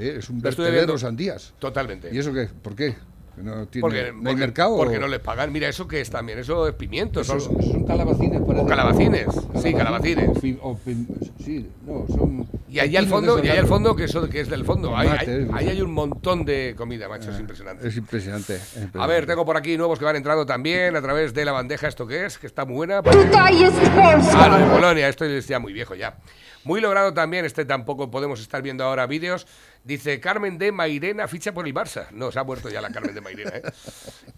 [0.00, 1.52] Eh, es un vertedero de sandías.
[1.58, 2.08] Totalmente.
[2.12, 2.48] ¿Y eso qué?
[2.62, 2.94] ¿Por qué?
[3.38, 4.76] ¿Que ¿No, tiene, Porque, ¿no hay mercado?
[4.76, 5.52] Porque o- no les pagan.
[5.52, 6.38] Mira, ¿eso qué es también?
[6.38, 7.20] Eso es pimiento.
[7.20, 8.64] Eso- son, son calabacines, parece.
[8.64, 9.26] O calabacines.
[9.62, 10.28] Sí, calabacines.
[10.30, 11.06] O pim- o pim-
[11.44, 12.46] sí, no, son.
[12.68, 14.96] Y ahí al fondo, y ahí al fondo, que, eso, que es del fondo.
[14.96, 15.48] Ahí, sí.
[15.52, 17.30] hay un montón de comida, macho.
[17.30, 17.88] Es impresionante.
[17.88, 18.56] Es impresionante.
[18.56, 21.52] es A ver, tengo por aquí nuevos que van entrando también a través de la
[21.52, 21.88] bandeja.
[21.88, 22.38] ¿Esto qué es?
[22.38, 23.00] Que está muy buena.
[23.04, 26.16] Ah, lo de Polonia, esto es ya muy viejo ya.
[26.64, 29.46] Muy logrado también, este tampoco podemos estar viendo ahora vídeos.
[29.84, 32.10] Dice Carmen de Mairena ficha por el Barça.
[32.10, 33.52] No, se ha muerto ya la Carmen de Mairena.
[33.56, 33.62] ¿eh?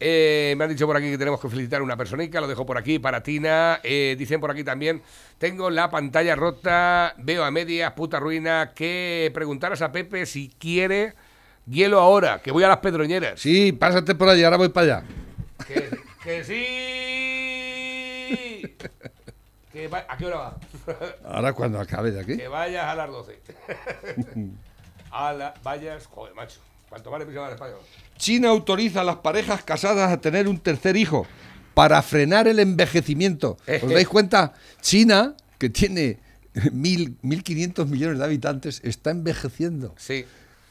[0.03, 2.65] Eh, me han dicho por aquí que tenemos que felicitar a una personita, lo dejo
[2.65, 3.81] por aquí para Tina.
[3.83, 5.03] Eh, dicen por aquí también,
[5.37, 11.13] tengo la pantalla rota, veo a media, puta ruina, que preguntaras a Pepe si quiere
[11.69, 13.39] hielo ahora, que voy a las pedroñeras.
[13.41, 15.07] Sí, pásate por allá, ahora voy para allá.
[15.67, 15.91] Que,
[16.25, 16.57] que sí.
[19.73, 20.57] Que va- ¿A qué hora va?
[21.25, 22.37] Ahora cuando acabe de aquí.
[22.37, 23.39] Que vayas a las 12.
[25.11, 26.61] a la, vayas, joder, macho.
[26.89, 27.79] ¿Cuánto vale español?
[28.17, 31.27] China autoriza a las parejas casadas a tener un tercer hijo
[31.75, 33.57] para frenar el envejecimiento.
[33.67, 34.55] Eh, ¿Os dais cuenta?
[34.81, 36.19] China, que tiene
[36.73, 39.95] mil, 1.500 millones de habitantes, está envejeciendo.
[39.99, 40.25] Sí.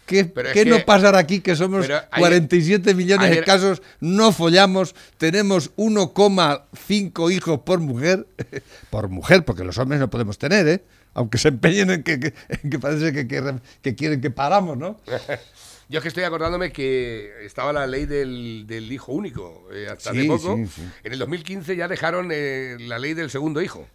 [0.05, 4.31] ¿Qué, Pero qué que- no pasará aquí que somos ayer- 47 millones ayer- escasos, no
[4.31, 8.27] follamos, tenemos 1,5 hijos por mujer?
[8.89, 10.83] por mujer, porque los hombres no podemos tener, ¿eh?
[11.13, 14.99] Aunque se empeñen en que, que- en que parece que, quieren que paramos, ¿no?
[15.89, 20.11] Yo es que estoy acordándome que estaba la ley del, del hijo único eh, hasta
[20.11, 20.55] Sí, hace poco.
[20.55, 20.81] sí, sí.
[21.03, 23.87] En el 2015 ya dejaron eh, la ley del segundo hijo.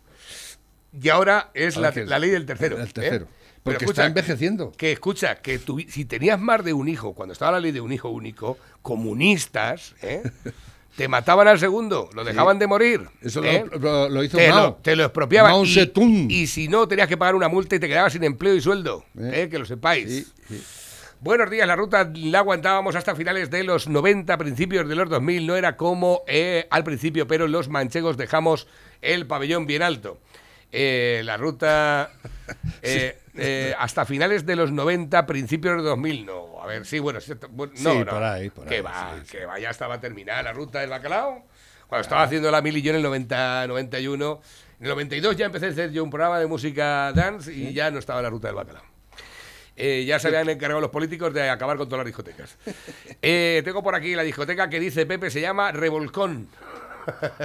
[1.01, 2.77] Y ahora es Ahora la, ley del tercero.
[2.79, 2.91] el ¿eh?
[2.93, 3.27] tercero.
[3.63, 4.73] Pero Porque está envejeciendo.
[4.73, 7.93] Que escucha, que si tenías más de un hijo, cuando estaba la ley de un
[7.93, 10.23] hijo único, comunistas, ¿eh?
[10.97, 13.09] te mataban al segundo, lo dejaban de morir.
[13.21, 13.65] Eso ¿eh?
[13.73, 14.67] lo, lo- lo hizo te, Mao.
[14.67, 15.53] lo, te lo expropiaban.
[15.53, 18.61] Mao y- si no, tenías que pagar una multa y te quedabas sin empleo y
[18.61, 19.05] sueldo.
[19.19, 19.49] ¿eh?
[19.51, 20.33] Que lo sepáis.
[21.21, 25.47] Buenos días, la ruta la aguantábamos hasta finales de los 90, principios de los 2000.
[25.47, 28.67] No era como eh, al principio, pero los manchegos dejamos
[29.01, 30.19] el pabellón bien alto.
[30.71, 32.11] Eh, la ruta
[32.83, 36.63] eh, eh, hasta finales de los 90, principios de 2000, no.
[36.63, 38.07] A ver, sí, bueno, sí, bueno, no, Sí, no.
[38.07, 41.45] por ahí, por que ahí, va, que va, ya estaba terminada la ruta del bacalao.
[41.87, 44.41] Cuando estaba haciendo la mil y yo en el 90, 91.
[44.81, 47.91] En el 92 ya empecé a hacer yo un programa de música dance y ya
[47.91, 48.83] no estaba la ruta del bacalao.
[49.77, 52.57] Eh, ya se habían encargado los políticos de acabar con todas las discotecas.
[53.27, 56.47] Eh, tengo por aquí la discoteca que dice Pepe, se llama Revolcón.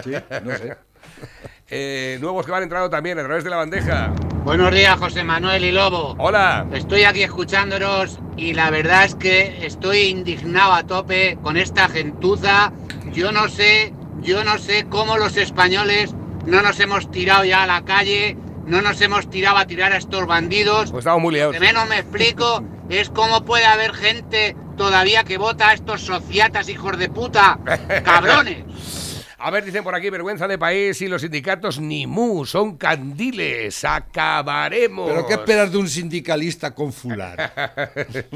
[0.03, 0.11] Sí,
[0.43, 0.75] no sé.
[1.71, 4.11] Eh, nuevos que van entrando también a través de la bandeja.
[4.43, 6.15] Buenos días, José Manuel y Lobo.
[6.17, 6.65] Hola.
[6.73, 12.71] Estoy aquí escuchándonos y la verdad es que estoy indignado a tope con esta gentuza.
[13.13, 16.15] Yo no sé, yo no sé cómo los españoles
[16.47, 19.97] no nos hemos tirado ya a la calle, no nos hemos tirado a tirar a
[19.97, 20.89] estos bandidos.
[20.89, 21.53] Pues estamos muy liados.
[21.53, 26.01] Lo que menos me explico es cómo puede haber gente todavía que vota a estos
[26.01, 27.59] sociatas hijos de puta,
[28.03, 29.08] cabrones.
[29.41, 33.85] A ver, dicen por aquí, vergüenza de país y los sindicatos ni mu, son candiles,
[33.85, 35.09] acabaremos.
[35.09, 37.53] ¿Pero qué esperas de un sindicalista con fular?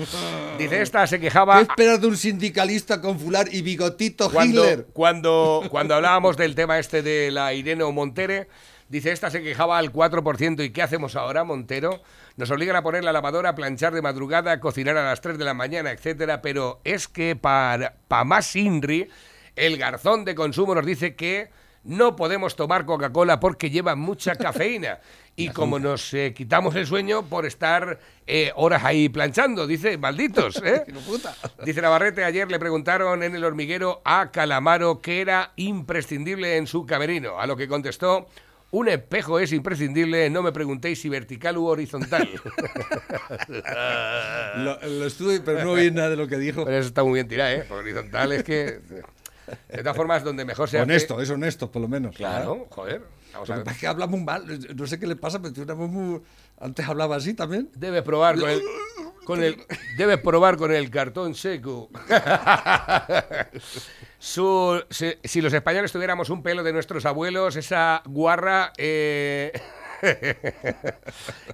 [0.57, 1.57] Dice esta, se quejaba...
[1.57, 4.87] ¿Qué esperas de un sindicalista con fular y bigotito Cuando, Hitler?
[4.93, 8.47] cuando, cuando hablábamos del tema este de la Irene Montere,
[8.87, 12.01] dice esta se quejaba al 4% y ¿qué hacemos ahora, Montero?
[12.37, 15.37] Nos obligan a poner la lavadora, a planchar de madrugada, a cocinar a las 3
[15.37, 19.09] de la mañana, etcétera, pero es que para pa más Inri,
[19.55, 21.49] el garzón de consumo nos dice que
[21.83, 24.99] no podemos tomar Coca-Cola porque lleva mucha cafeína.
[25.35, 30.61] Y como nos eh, quitamos el sueño por estar eh, horas ahí planchando, dice, malditos,
[30.63, 30.83] ¿eh?
[31.65, 36.85] Dice Navarrete, ayer le preguntaron en el hormiguero a Calamaro qué era imprescindible en su
[36.85, 38.27] camerino, a lo que contestó,
[38.69, 42.27] un espejo es imprescindible, no me preguntéis si vertical u horizontal.
[44.57, 46.63] Lo, lo estuve, pero no oí nada de lo que dijo.
[46.63, 47.65] Pero eso está muy bien tirado, ¿eh?
[47.69, 48.79] Horizontal es que...
[49.69, 52.15] De todas formas, donde mejor se hace- Honesto, es honesto, por lo menos.
[52.15, 53.01] Claro, joder.
[53.33, 53.67] Vamos a ver.
[53.67, 54.45] es que habla muy mal.
[54.75, 56.21] No sé qué le pasa, pero tiene muy-
[56.59, 57.69] antes hablaba así también.
[57.75, 58.61] Debes probar con el,
[59.25, 59.57] con el
[59.97, 61.89] debes probar con el cartón seco.
[64.19, 68.71] Su- si, si los españoles tuviéramos un pelo de nuestros abuelos, esa guarra.
[68.77, 69.51] eh,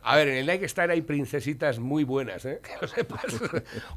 [0.04, 2.60] A ver, en el Nike Star hay princesitas muy buenas, ¿eh?
[2.64, 3.26] Que lo sepas.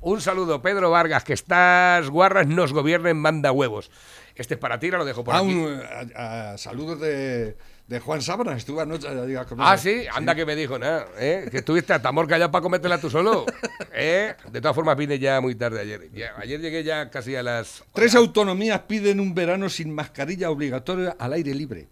[0.01, 3.91] Un saludo, Pedro Vargas, que estas guarras nos gobiernen, manda huevos.
[4.35, 5.55] Este es para ti, lo dejo por Ah, aquí.
[5.55, 5.81] un,
[6.17, 8.57] a- a- saludos de, de Juan Sábana.
[8.57, 9.09] Estuve anoche.
[9.27, 11.49] diga, con Ah, sí, anda que me dijo nada, ¿eh?
[11.51, 13.45] Que estuviste a Tamor callado para comértela tú solo,
[13.93, 14.35] ¿eh?
[14.51, 16.11] De todas formas vine ya muy tarde ayer.
[16.13, 17.85] Ya- ayer llegué ya casi a las...
[17.93, 21.89] Tres autonomías piden un verano sin mascarilla obligatoria al aire libre.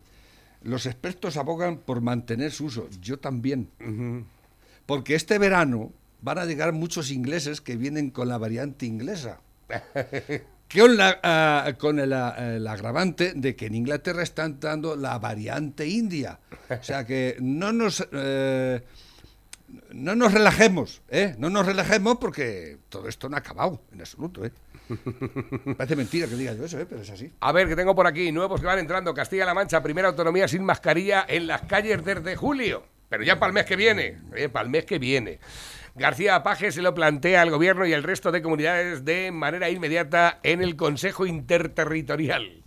[0.62, 2.88] Los expertos abogan por mantener su uso.
[3.00, 3.68] Yo también.
[4.86, 5.92] Porque este verano
[6.22, 9.40] van a llegar muchos ingleses que vienen con la variante inglesa.
[10.72, 15.18] Con, la, ah, con el, ah, el agravante de que en Inglaterra están dando la
[15.18, 16.38] variante india.
[16.68, 18.80] O sea que no nos, eh,
[19.92, 21.34] no nos relajemos, ¿eh?
[21.38, 24.52] No nos relajemos porque todo esto no ha acabado en absoluto, ¿eh?
[25.76, 26.86] Parece mentira que diga yo eso, ¿eh?
[26.88, 27.32] Pero es así.
[27.40, 29.14] A ver, que tengo por aquí nuevos que van entrando.
[29.14, 32.84] Castilla-La Mancha, primera autonomía sin mascarilla en las calles desde julio.
[33.08, 35.40] Pero ya para el mes que viene, eh, para el mes que viene.
[35.96, 40.38] García Paje se lo plantea al gobierno y al resto de comunidades de manera inmediata
[40.42, 42.62] en el Consejo Interterritorial.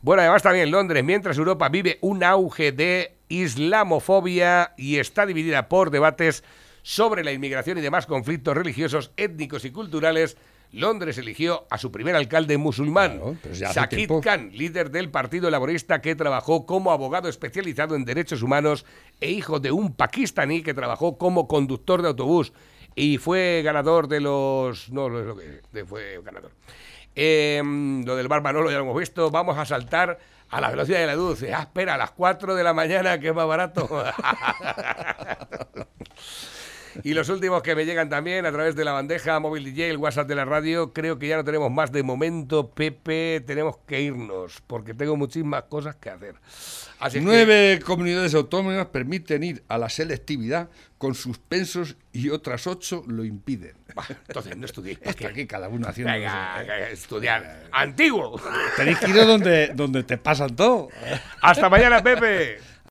[0.00, 5.90] Bueno, además también Londres, mientras Europa vive un auge de islamofobia y está dividida por
[5.90, 6.44] debates
[6.82, 10.36] sobre la inmigración y demás conflictos religiosos, étnicos y culturales,
[10.72, 13.20] Londres eligió a su primer alcalde musulmán,
[13.88, 14.20] tiempo.
[14.20, 18.84] Khan, líder del Partido Laborista que trabajó como abogado especializado en derechos humanos
[19.20, 22.52] e hijo de un pakistaní que trabajó como conductor de autobús
[22.94, 24.90] y fue ganador de los...
[24.90, 25.84] No, no es lo que...
[25.86, 26.50] fue ganador.
[27.14, 27.62] Eh,
[28.04, 29.30] lo del bar Manolo ya lo hemos visto.
[29.30, 30.18] Vamos a saltar
[30.50, 31.42] a la velocidad de la luz.
[31.44, 33.88] Ah, espera, a las 4 de la mañana, que es más barato.
[37.04, 39.96] Y los últimos que me llegan también a través de la bandeja móvil DJ, el
[39.98, 44.00] WhatsApp de la radio, creo que ya no tenemos más de momento, Pepe, tenemos que
[44.00, 46.34] irnos, porque tengo muchísimas cosas que hacer.
[46.98, 50.68] Así es que- Nueve comunidades autónomas permiten ir a la selectividad
[50.98, 53.76] con suspensos y otras ocho lo impiden.
[54.26, 54.98] entonces no estudiéis.
[55.02, 56.12] Está aquí cada uno haciendo.
[56.12, 57.68] Venga, estudiar.
[57.70, 58.40] ¡Antiguo!
[58.76, 60.88] Tenéis que ir donde, donde te pasan todo.
[61.42, 62.58] Hasta mañana, Pepe.